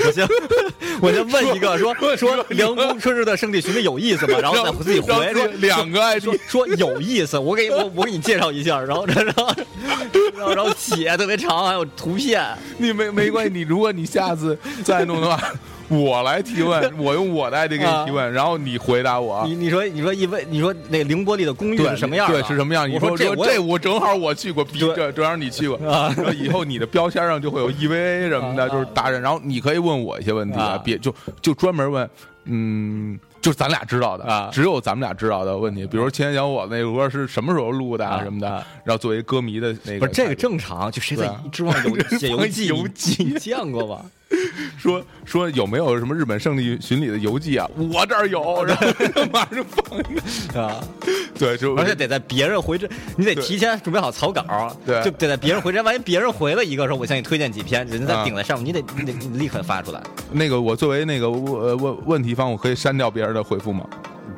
[0.05, 0.27] 我先
[1.01, 4.37] 我先问一个，说说凉宫春日的圣地巡礼有意思吗？
[4.39, 9.55] 然后再自己回两个 ID 说说有意思，我给我我给你介绍一下，然后然后
[10.35, 12.45] 然后然后写特别长，还有图片，
[12.77, 15.41] 你没没关系，你如果你下次再弄的话，
[16.01, 19.43] 我来提问， 我用我的 ID 给你提问，然后你回答我。
[19.45, 22.29] 你你说你说一问你说那凌波丽的公寓是什么样？
[22.31, 22.89] 对，是什么样？
[22.89, 29.21] 你我说我说这我正好我去过，比这正好你去过，啊然后以后你的标签上就会有 EVA 什么的，啊就是达人。
[29.21, 32.09] 然后你可以问我一些问题啊别就就专门问，
[32.45, 33.19] 嗯。
[33.43, 40.89] 就是咱俩知道的啊只有咱们俩知道的问题，比如说《青年小伙子》那个歌是什么时候录的啊什么的啊，然后作为歌迷的那个，不是这个正常？
[40.89, 42.67] 就谁在对啊知网有写邮寄？
[42.67, 44.05] 邮寄 你见过吧？
[44.77, 47.69] 说说有没有什么日本胜利巡礼的游记啊？
[47.75, 48.85] 我这儿有，然后
[49.31, 50.59] 马上放一个。
[50.59, 50.83] 啊，
[51.37, 60.01] 对，就而且得在别人回这，你得提前准备好草稿，对就得在别人回这，万一别人回了一个说我向你推荐几篇，人家啊再顶在上面，你得你得你立刻发出来。
[60.31, 63.87] 那个我作为那个问问问题方，我可以删掉别人的回复吗？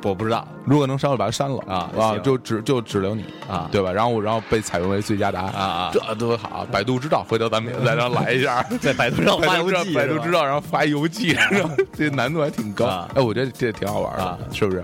[0.08, 3.92] 我不知道如果能删，我把它删了啊啊，就只就只留你啊对吧？
[3.92, 6.66] 然后我然后被采用为最佳答案啊啊这多好！
[6.70, 8.62] 百度知道，回头咱们也再让来一下。
[8.80, 12.86] 在百度上发邮寄，百度知道，然后发邮寄，然后这难度还挺高。
[12.86, 14.82] 啊哎，我觉得这挺好玩的啊，是不是？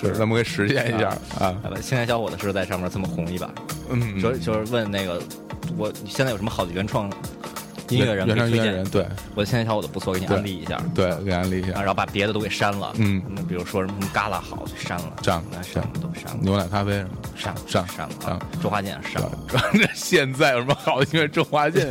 [0.00, 1.08] 是，咱们可以实现一下
[1.38, 1.54] 啊。
[1.62, 3.50] 好吧，青年小伙子是在上面这么红一把，
[3.90, 5.20] 嗯，就就是问那个
[5.76, 7.10] 我现在有什么好的原创
[7.92, 8.90] 音乐人可原以推荐唱音乐人，？
[8.90, 10.80] 对我现在小伙子不错，给你对安利一下。
[10.94, 11.78] 对，给安利一啊，下。
[11.80, 17.10] 然后把别的都给删了，嗯比如说什么旮旯好就删了，删了那删了都删了，牛奶咖啡什么。
[17.34, 19.30] 删了删删了周华健删了，
[19.94, 21.06] 现在有什么好的？
[21.12, 21.88] 因为周华健，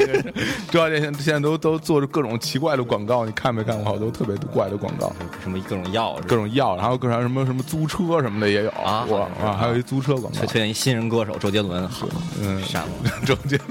[0.69, 3.85] 周华健现现在都都做着各种奇怪的广告，你看没看过？
[3.85, 5.11] 好多特别怪的广告，
[5.43, 9.05] 什么各种药各种药，然后各种什么什么租车什么的也有啊
[9.43, 12.07] 啊，还有一租车广告推，推荐一新人歌手周杰伦，好，
[12.41, 12.89] 嗯删了
[13.25, 13.61] 周杰啊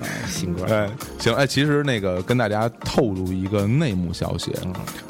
[0.28, 4.52] 新歌，哎，行哎，其实那个跟大家透露一个内幕消息，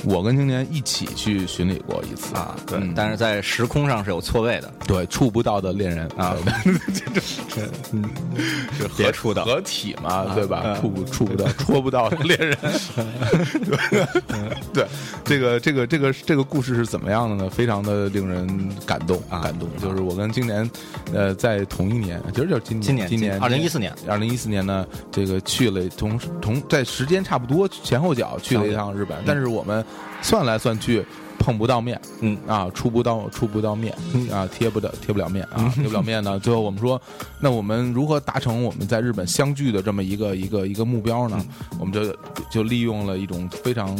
[0.04, 7.20] 我跟青年一起去巡礼过一次啊，对嗯，但是在时空上是有错位的，对触不到的恋人啊对 这
[7.54, 8.04] 这嗯，
[8.72, 10.58] 是合别触到合体嘛，对吧？
[10.58, 12.56] 啊触不 触不到，戳不到的 恋人。
[14.72, 14.86] 对，对，
[15.24, 17.50] 这个这个这个这个故事是怎么样的呢？
[17.50, 18.46] 非常的令人
[18.86, 19.68] 感动，啊感动。
[19.80, 20.68] 就是我跟青年，
[21.12, 29.84] 呃，在同一年，其实就是今今年今年二零一四年，二零一四年呢，这个去了同同在时间差不多前后脚去了一趟日本，但是我们
[30.22, 31.04] 算来算去。
[31.48, 33.90] 碰不到面，嗯啊，触不到触不到面，
[34.30, 36.38] 啊，贴不到贴不了面啊，贴不了面呢。
[36.38, 37.00] 最后我们说，
[37.40, 41.42] 那我们如何达成我们在日本相聚的这么一个一个一个目标呢？
[41.80, 42.14] 我们就
[42.50, 43.96] 就利用了一种非常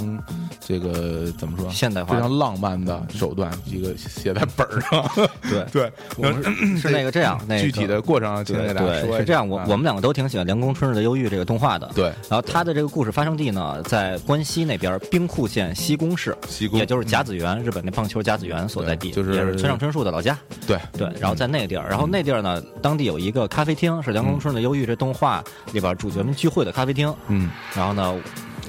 [0.61, 5.11] 这个怎么说现代化非常浪漫的手段，一个写在本儿上。
[5.49, 9.16] 对 对，我们是是那个这样，那个具体的过程，请给大家说。
[9.16, 20.36] 是这样，我啊我们两个都挺喜欢《凉宫春日的忧郁》这个动画的，对然后它的这个故事发生地呢，在关西那边兵库县西宫市，西宫也就是甲子园，日本那棒球甲子园所在地，就是村上春树的老家。
[20.66, 20.78] 对。
[20.93, 27.14] 对，然后在那个地儿，然后那地儿呢，当地有一个咖啡厅，是《凉宫春的忧郁》这动画里边主角们聚会的咖啡厅。
[27.28, 28.14] 嗯，然后呢，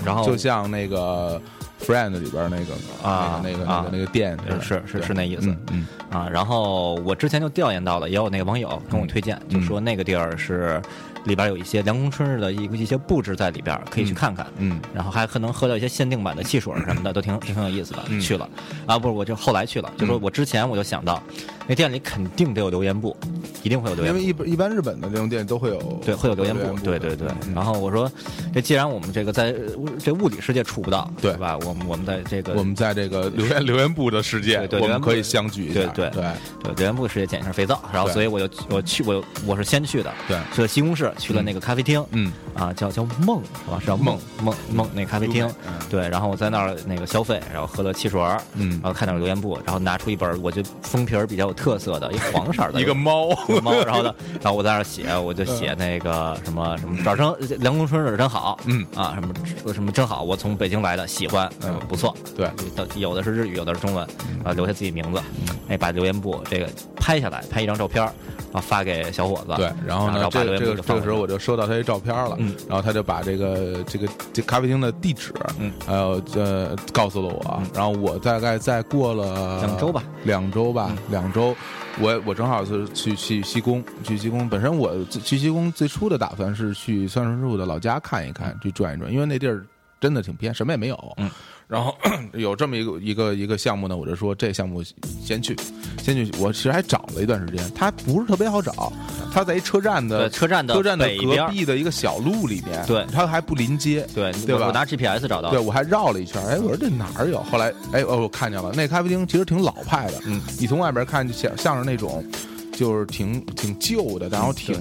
[0.05, 1.41] 然后就像那个
[1.83, 5.49] Friend 里边那个啊那个那个啊那个店呃是是是那意思。
[5.49, 5.87] 嗯嗯。
[6.11, 10.81] 啊，然后我之前就调研到了，也有那个网友跟我推荐，就说那个地儿是
[11.25, 14.45] 里边有一些凉宫春日的一个一些布置在里边，可以去看看。
[14.57, 14.79] 嗯。
[14.93, 18.03] 然后还可能喝到一些限定版的汽水什么的，都挺挺有意思的。
[18.09, 18.19] 嗯。
[18.19, 18.49] 去了。
[18.85, 21.21] 啊，不是，我就后来去了，就说我之前我就想到，
[21.67, 23.15] 那店里肯定得有留言簿，
[23.63, 24.13] 一定会有留言。
[24.13, 27.27] 因为一一般日本的这种店都会有对，会有留言簿，对对对。
[27.47, 27.53] 嗯。
[27.55, 28.11] 然后我说，
[28.53, 31.33] 这既然我们这个在呃这物理世界触不到，对。
[31.33, 31.57] 吧？
[31.65, 36.23] 我们我们在这个我们在这个留言留言簿的世界对，对我们可以相聚一下，对对对
[36.63, 36.73] 对。
[36.75, 40.37] 留言簿世界捡一下肥皂，然后所以我就我去我我是先去的，对。
[40.53, 42.31] 去了西红柿，去了那个咖啡厅，嗯。
[42.55, 43.77] 啊，叫叫梦是吧？
[43.79, 44.19] 是叫梦。
[44.41, 45.47] 梦梦那咖啡厅。
[45.65, 48.71] 嗯，对，然后我在那儿那个消费，然后喝了汽水儿，嗯。
[48.71, 53.29] 然后看到留言簿，然后拿出一本我觉得封皮儿比较有特色的一黄色的 一个猫
[53.61, 62.49] 猫，然后呢，然后我在那儿写，我就写那个什么什么这儿真梁公春这儿真好，嗯啊什么什么真好，我从北京来的，喜欢，嗯不错，对，
[62.95, 64.07] 有的是日语，有的是中文，
[64.43, 65.21] 啊留下自己名字，
[65.69, 68.11] 哎把留言簿这个拍下来，拍一张照片儿，
[68.51, 72.55] 然后发给小伙子，对，然后呢，把这个这个这个时候我就收到他一照片了，嗯。
[72.67, 80.97] 然后他就把这个这个这咖啡厅的地址，嗯，还有呃告诉了我，然后我大概再过了两周吧，两周吧，嗯。
[81.09, 81.55] 两周，
[82.01, 89.65] 我我正好是去去西宫，去西宫，本身我去西宫最初的打算是去三顺师傅的老家看一看，去转一转，因为那地儿
[89.99, 91.29] 真的挺偏，什么也没有，嗯。
[91.69, 91.95] 然后
[92.33, 94.83] 有这么一个一个一个项目呢，我就说这项目
[95.23, 95.55] 先去，
[96.01, 96.31] 先去。
[96.39, 98.91] 我其实还找了一段时间，它不是特别好找，
[99.31, 107.39] 它在一车站的车站的车站的隔壁的一个小路里面，对它还不临街，对对吧我我拿 GPS 找到，对我还绕了一圈，哎，我说这哪儿有？
[107.43, 112.25] 后来哎哦，我看见了，那咖啡厅其实挺老派的，嗯，你从外边看就像像是那种。
[112.71, 114.73] 就是挺挺旧的，然后挺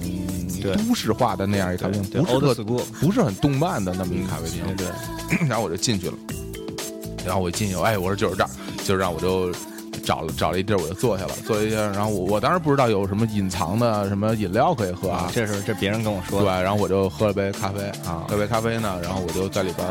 [0.87, 2.63] 都市化的那样一咖啡厅，对不是特
[3.01, 4.63] 不是很动漫的那么一咖啡厅。
[4.77, 6.13] 对对， 然后我就进去了，
[7.25, 8.49] 然后我一进去，哎，我说就是这儿，
[8.83, 9.51] 就是让我就
[10.03, 11.77] 找了找了一地儿，我就坐下了，坐一下。
[11.91, 19.87] 然后我我当时不知道有什么隐藏的什么饮料可以喝啊，这是这别人跟我说的对，然后我就喝了杯咖啡啊喝杯咖啡呢，然后我就在里边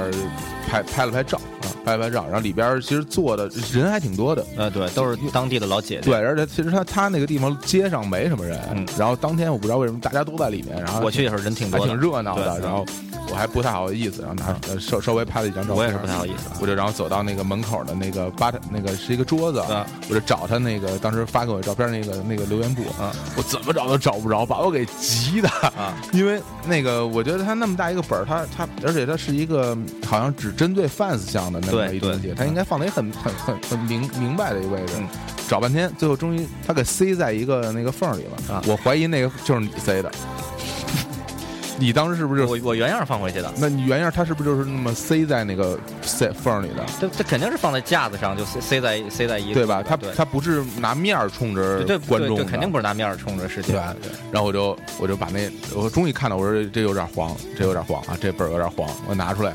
[0.68, 2.24] 拍拍了拍照啊，拍了拍照。
[2.24, 12.84] 然后里边其实坐的人还挺多的，呃对，都是当地的老姐姐，对，而且其实他他那个地方街上没什么人，嗯然后当天我不知道为什么大家都在里面，然后我去的时候人挺还挺，热闹的，然后
[13.30, 25.94] 我还不太好意思，然后拿呃稍稍微拍了一张照片，我也是不太好意思我就然后走到那个门口的那个吧台，那个是一个桌子，啊我就找他那个当时发给我照片那个那个留言簿，啊我怎么找都找不着，把我给急的啊！
[26.12, 29.76] 因为那个我觉得他那么大一个本儿，他他而且他是一个
[30.06, 35.06] 好像只针对 fans 向的那么对一东西，他应该放在一个很很很很明明白的一个位置嗯。
[35.48, 38.54] 找半天，最后终于他给塞在一个那个缝儿里了。
[38.54, 40.12] 啊我怀疑那个就是你塞的。
[41.78, 43.52] 你当时是不是就我我原样放回去的。
[43.56, 49.82] 那你原样它是不是就是那么塞在那个塞缝里的，这这肯定是放在架子上，就塞塞在塞在一个对吧？
[49.86, 54.10] 它对它不是拿面儿冲着观众的，对对，肯定不是拿面儿冲着世界对。
[54.32, 59.54] 然后我就我就把那我终于看到，我说这这有点黄，这有点黄啊，这本儿有点黄，我拿出来，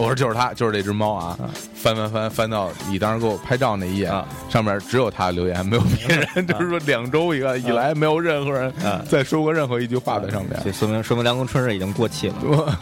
[0.00, 1.38] 我说就是它，就是这只猫啊，
[1.74, 10.58] 翻翻翻翻到你当时给我拍照那一页，啊上面只有他的留言，没有别人，就是说两周以来以来没有任何人啊再说过任何一句话在上面。
[10.64, 12.34] 这说明说明梁公春日已经过气了。
[12.42, 12.74] 我，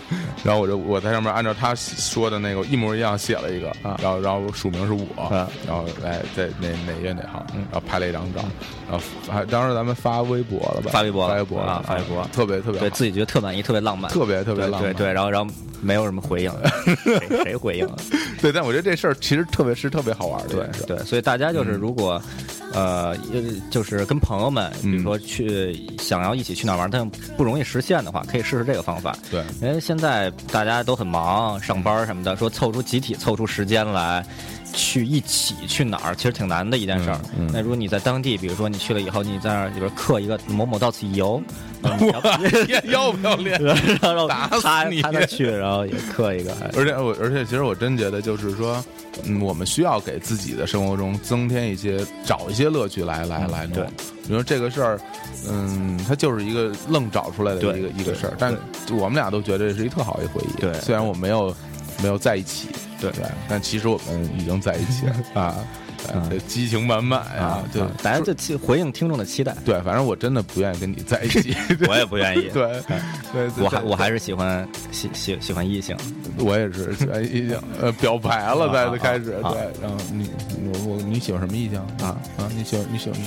[0.44, 8.42] 然后我就我在上面按照他说的那个一模一样写了一个，啊然后然后署名是我，啊然后来在哪哪页哪行，然后拍了一张照，
[8.90, 10.90] 然后还当时咱们发微博了吧？
[10.92, 12.24] 发微博了发微博了啊发微博。
[12.32, 16.50] 特别特别对自己觉得特满意，特别浪漫，特别特别浪漫，对，然后然后没有什么回应，
[17.04, 17.96] 谁谁回应啊？
[18.42, 22.20] 对，但我觉得这事儿其实特别是特别好玩的对，对，所以大家就是如果，
[22.72, 29.16] 呃，呃就是跟朋友们，比如嗯说去想要一起去哪玩，但不容易实现的话，可以试试这个方法。
[29.30, 34.24] 对因为现在大家都很忙，上班什么的，说凑出集体凑出时间来。
[34.72, 37.20] 去一起去哪儿，其实挺难的一件事儿。
[37.36, 41.42] 嗯嗯那如果你在当地，比如说你去了以后，你在那儿里边刻一个某某到此一游，
[41.82, 43.60] 要要不要脸？
[44.00, 48.82] 然后打死你去，然后也刻一个，哎而且我，而且其实我真觉得，就是说，
[49.24, 53.84] 嗯，我们需要给自己的生活中增添一些，找一些乐趣来来来弄对。
[53.84, 55.00] 比如说这个事儿，
[55.48, 58.54] 嗯，它就是一个愣找出来的一个一个事儿，但
[58.90, 60.60] 我们俩都觉得这是一特好的回忆。
[60.60, 61.54] 对虽然我没有
[62.02, 62.68] 没有在一起，
[63.00, 63.10] 对。
[63.12, 65.56] 对，但其实我们已经在一起了啊，
[66.14, 69.54] 嗯激情满满啊，对啊，大家就期回应听众的期待。
[69.64, 71.54] 对，反正我真的不愿意跟你在一起。
[71.88, 72.42] 我也不愿意。
[72.54, 72.82] 对，
[73.32, 75.96] 对，我还我还是喜欢喜喜喜欢异性，
[76.38, 80.30] 我也是，哎异性呃表白了，在啊开始啊对，然后你
[80.72, 82.48] 我我你喜欢什么异性啊啊？
[82.56, 83.20] 你喜欢你喜欢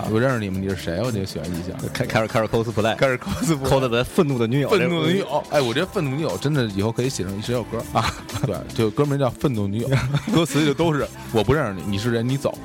[0.00, 0.06] 啊？
[0.12, 1.00] 我认识你吗，你是谁？
[1.02, 1.74] 我就喜欢异性。
[1.92, 8.14] 开开始开始 cosplay，开始 cos 抠的为愤怒的女友，愤怒的女友，哎，我觉得愤怒女友真的以后可以写成一首歌啊，
[8.46, 9.88] 对，就歌名叫《愤怒女友
[10.34, 12.56] 》，歌词就都是我不认识你，你是人，你走，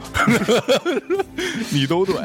[1.72, 2.16] 你都对。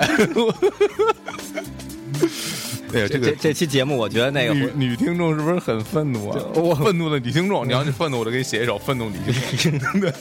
[2.94, 6.40] 哎呀，这这个这这期节目，我觉得那个女女听众是不是很愤怒啊？
[6.54, 9.16] 我愤怒的女听众，你要是愤怒，我就给你写一首《愤怒女
[9.56, 9.88] 听众》。
[10.00, 10.12] 对，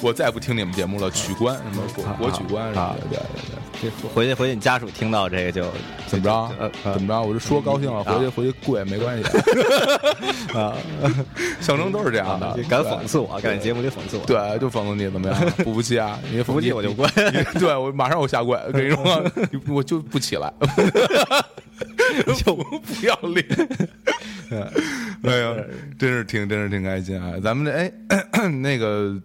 [0.00, 3.61] 我再也不听你们节目了，取关什么国国取关什么的，对对对。
[3.82, 5.64] 这回去回去你家属听到这个就
[6.06, 6.70] 怎么着呃？
[6.94, 7.20] 怎么着？
[7.20, 9.24] 我就说高兴了，回去回去跪没关系
[10.56, 10.72] 啊。
[11.60, 15.40] 象征都是这样的啊，，敢讽刺我，敢在节目里讽刺我，对，就讽刺你怎么样？
[15.64, 16.16] 不服气啊？
[16.30, 17.08] 你不服气我就跪。
[17.58, 19.24] 对我马上我下跪，跟你说，
[19.68, 20.52] 我就不起来，
[22.44, 23.44] 就不要脸。
[25.24, 25.54] 哎呀，
[25.98, 27.32] 真是挺真是挺开心啊！
[27.42, 29.16] 咱们这哎 那个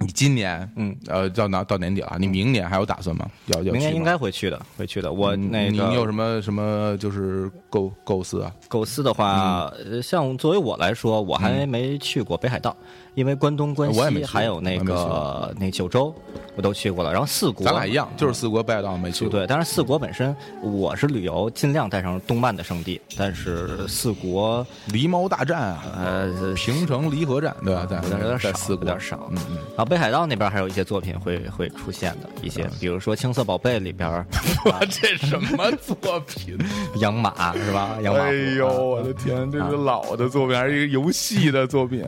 [0.00, 2.16] 你今年嗯，呃，到哪到年底了？
[2.18, 3.28] 你明年还有打算吗？
[3.46, 5.12] 要要明年应该会去的，会去的。
[5.12, 8.52] 我嗯那你你有什么什么就是构构思啊？
[8.68, 12.76] 构思的话，呃像作为我来说，我还没去过北海道，
[13.14, 16.14] 因为关东、关西还有那个那九州，
[16.54, 17.10] 我都去过了。
[17.10, 19.30] 然后四国，咱俩一样，就是四国北海道没去过。
[19.38, 27.86] 对，但是四国本身我是旅游，尽量带上动漫的圣地，但是四国狸猫大战啊，呃平城离合战对吧？
[27.86, 29.26] 在有点少，在四国有点少。
[29.30, 34.26] 嗯嗯，然后北海道那边还有一些作品会会出现的一些，比如说《青色宝贝》里边儿
[34.66, 36.58] 哇，这什么作品？
[37.00, 37.96] 养马是吧？
[38.02, 42.02] 养马哎呦，啊我的天，这是老的作品，还是一个游戏的作品？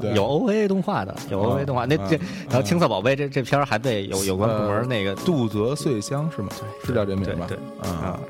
[0.00, 1.84] 对有 OVA 动画的，有 OVA 动画。
[1.84, 2.16] 那这
[2.48, 6.48] 然后青色宝贝这这片儿还被有有关部门那个杜泽穗香是吗？
[6.84, 7.46] 是叫这名吧？
[7.48, 8.20] 对对啊啊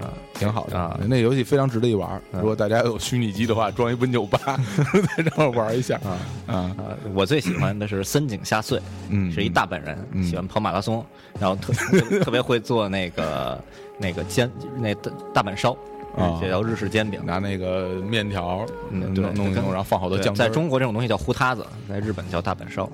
[0.00, 2.20] 啊，挺好的啊那游戏非常值得一玩。
[2.32, 4.38] 如果大家有虚拟机的话，装一 Win 九八，
[5.16, 6.54] 再让我玩一下啊啊！
[6.54, 6.74] 啊，
[7.14, 8.80] 我最喜欢的是森井夏穗，
[9.10, 11.04] 嗯是一大本人，嗯喜欢跑马拉松，
[11.38, 13.62] 然后特特特别会做那个
[13.98, 15.72] 那个煎那大大阪烧，
[16.16, 17.20] 啊这叫日式煎饼。
[17.24, 22.88] 拿那个面条弄弄弄，然后放好多酱在中国这种东西叫糊塌子，在日本叫大阪烧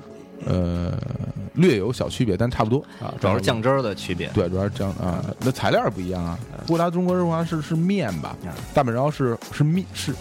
[0.46, 0.92] 呃
[1.54, 4.28] 略有小区别，但差不多啊，主要是酱汁儿的区别。
[4.28, 6.38] 对，主要是酱啊，那材料不一样啊。
[6.66, 10.14] 布达中国人话是是面吧啊，大阪烧是是面是。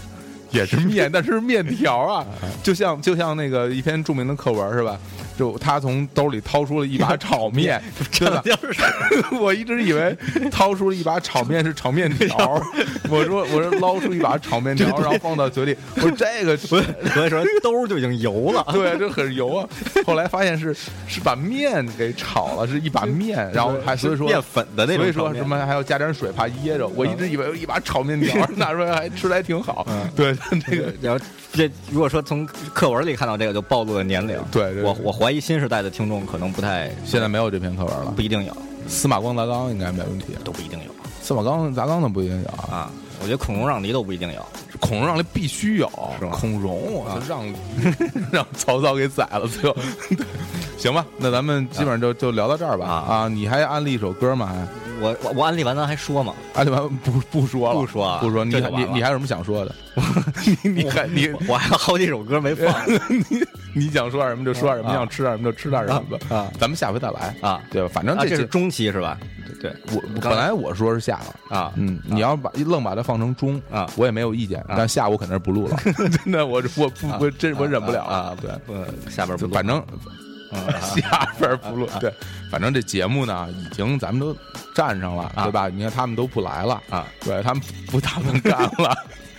[0.51, 2.25] 也是面，但是面条啊，
[2.63, 4.99] 就像就像那个一篇著名的课文是吧？
[5.37, 7.81] 就他从兜里掏出了一把炒面，
[8.11, 8.43] 真的？
[9.39, 10.13] 我一直以为
[10.51, 12.61] 掏出了一把炒面是炒面条，
[13.09, 18.65] 我说我说捞出一把炒面条，然后放到嘴里，我说这个所以说兜就已经油了。
[18.73, 19.69] 对，这很油啊。
[20.05, 20.75] 后来发现是
[21.07, 26.85] 是把面给炒了，是一把面，然后还所以说面粉的那种所以说什么还要加点水怕噎着。
[26.85, 29.87] 我一直以为一把炒面条拿出来还吃的还挺好。
[30.17, 30.35] 对，
[30.67, 34.37] 这个 然后这如果说从课文里看到这个，就暴露了年龄。
[34.51, 38.21] 对对我我怀疑新时代的听众可能不太现在没有这篇课文了不。
[38.21, 38.55] 一定有，
[38.87, 40.27] 司马光砸缸应该没问题。
[40.43, 42.91] 都不一定有司马光砸缸的不一定有啊，啊。
[43.21, 44.45] 我觉得孔融让梨都不一定有。
[44.79, 47.45] 孔融让梨必须有，是吧孔融让
[48.31, 49.75] 让曹操给宰了，最后。
[50.77, 52.85] 行吧，那咱们基本上就就聊到这儿吧。
[52.85, 54.45] 啊啊，你还安利一首歌吗？
[54.45, 54.65] 还
[55.01, 56.33] 我我我安利完咱还说吗？
[56.53, 58.43] 安利完不不说了，不说啊不说。
[58.45, 59.75] 你你你还有什么想说的？
[60.63, 62.73] 你你还你我还有好几首歌没放
[63.29, 63.43] 你
[63.73, 66.35] 你想说点什么就说点什么，啊想吃点什么就吃点什么吧。
[66.35, 67.89] 啊咱们下回再来，啊对吧？
[67.93, 68.21] 反正啊！
[68.23, 69.17] 这这是中期是吧？
[69.61, 71.57] 对对我我本来我说是下了。
[71.57, 75.77] 啊嗯，你要把愣把它放成中啊我也没有意见，但下午肯定是不录了，
[76.23, 78.35] 真的，我我不我真我忍不了啊！
[78.39, 78.51] 对，
[79.03, 79.99] 不下边不反正嗯
[80.81, 82.13] 下边不录，对，
[82.51, 84.35] 反正这节目呢已经咱们都
[84.73, 85.67] 站上了，啊对吧？
[85.69, 88.95] 你看他们都不来了啊，对他们不打算干了，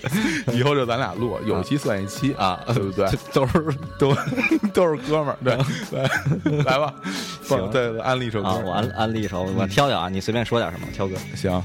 [0.52, 3.08] 以后就咱俩录，有一期算一期啊对不对？
[3.32, 3.64] 都是
[3.98, 4.14] 都
[4.72, 5.56] 都是哥们儿，对，
[5.98, 6.94] 来来吧，
[7.42, 11.14] 行放对，安利一首歌啊！，我安安利一首，我挑挑啊，你随便说点什么，挑歌。
[11.34, 11.62] 行，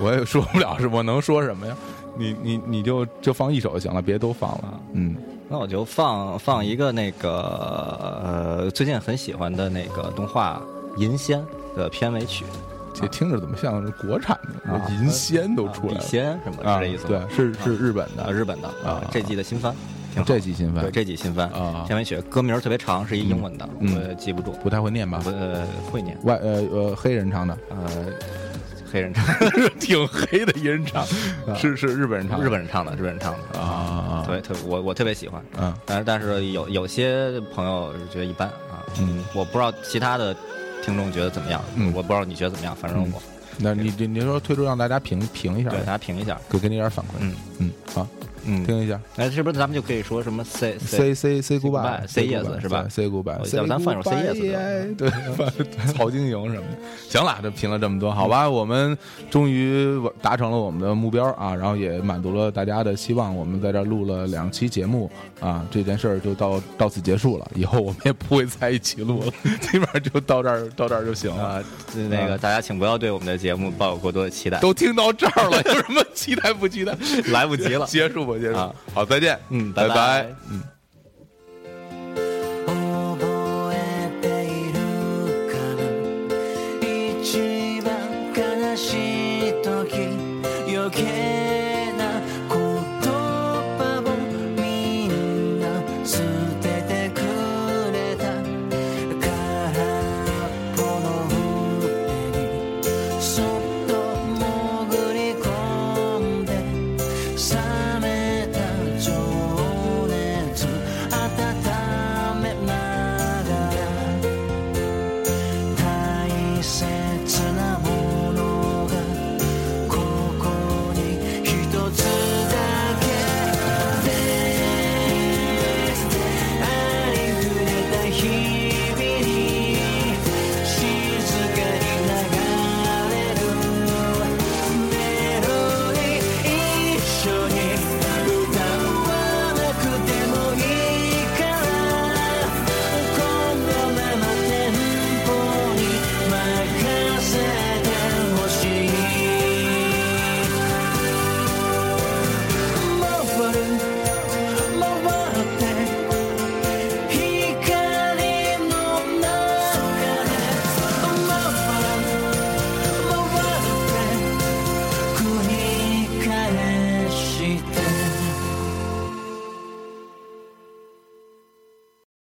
[0.00, 1.76] 我也说不了，是我能说什么呀？
[2.16, 4.80] 你你你就就放一首就行了，别都放了。
[4.92, 5.14] 嗯，
[5.48, 10.60] 那我就放放一个那个呃，最近很喜欢的那个动画
[11.00, 11.40] 《银仙》
[11.76, 12.44] 的片尾曲，
[12.92, 14.70] 这听着怎么像是国产的？
[14.72, 17.26] 啊银仙都出来了笔仙什么啊是这意思吗？
[17.28, 19.74] 对，是是日本啊，的日本的啊这季的新番，
[20.12, 25.30] 挺好这季新番对，这季新番啊片尾曲歌名特别长，是一英文的，嗯我记不住，不太会念吧不？
[25.30, 27.78] 呃会念，外呃呃黑人唱的，呃
[28.90, 29.24] 黑人唱，
[29.78, 31.04] 挺黑的一人唱，
[31.56, 33.60] 是是日本人唱的，日本人唱的，日本人唱的。
[33.60, 35.74] 啊对，特我我特别喜欢，嗯。
[35.86, 40.34] 但是但是有有些朋友觉得一般啊，嗯，我不知道其他的
[40.82, 41.92] 听众觉得怎么样，嗯。
[41.94, 43.22] 我不知道你觉得怎么样，反正我
[43.56, 45.70] 那你你你说推出让大家评评一下。
[45.70, 47.08] 对大，家评一下，给给你点反馈。
[47.20, 47.34] 嗯。
[47.58, 48.06] 嗯，好，
[48.44, 49.00] 嗯，听一下。
[49.16, 55.48] 哎是不是咱们就可以说什么 say say say say goodbye, say yes，是吧？say goodbye，我 say 咱放一首 say yes 对， 放
[55.94, 56.78] 曹晶莹什么的。
[57.08, 58.96] 行了，这评了这么多，好吧，我们
[59.30, 63.34] 终于达成了我们的目标啊，然后也满足了大家的希望。
[63.36, 65.10] 我们在这儿录了两期节目
[65.40, 67.50] 啊，这件事儿就到到此结束了。
[67.54, 71.42] 以后我们也不会在一起录了， 基本上就到这儿到这儿就行了。
[71.42, 71.64] 啊，
[72.10, 76.96] 那个大家请不要对我们的节目抱有过多的期待，都听到这儿了，有什么期待不期待？
[77.32, 77.86] 来不及了。
[77.86, 78.74] 结束吧，结束啊。
[78.94, 79.38] 好，再见。
[79.50, 80.62] 嗯拜拜拜嗯。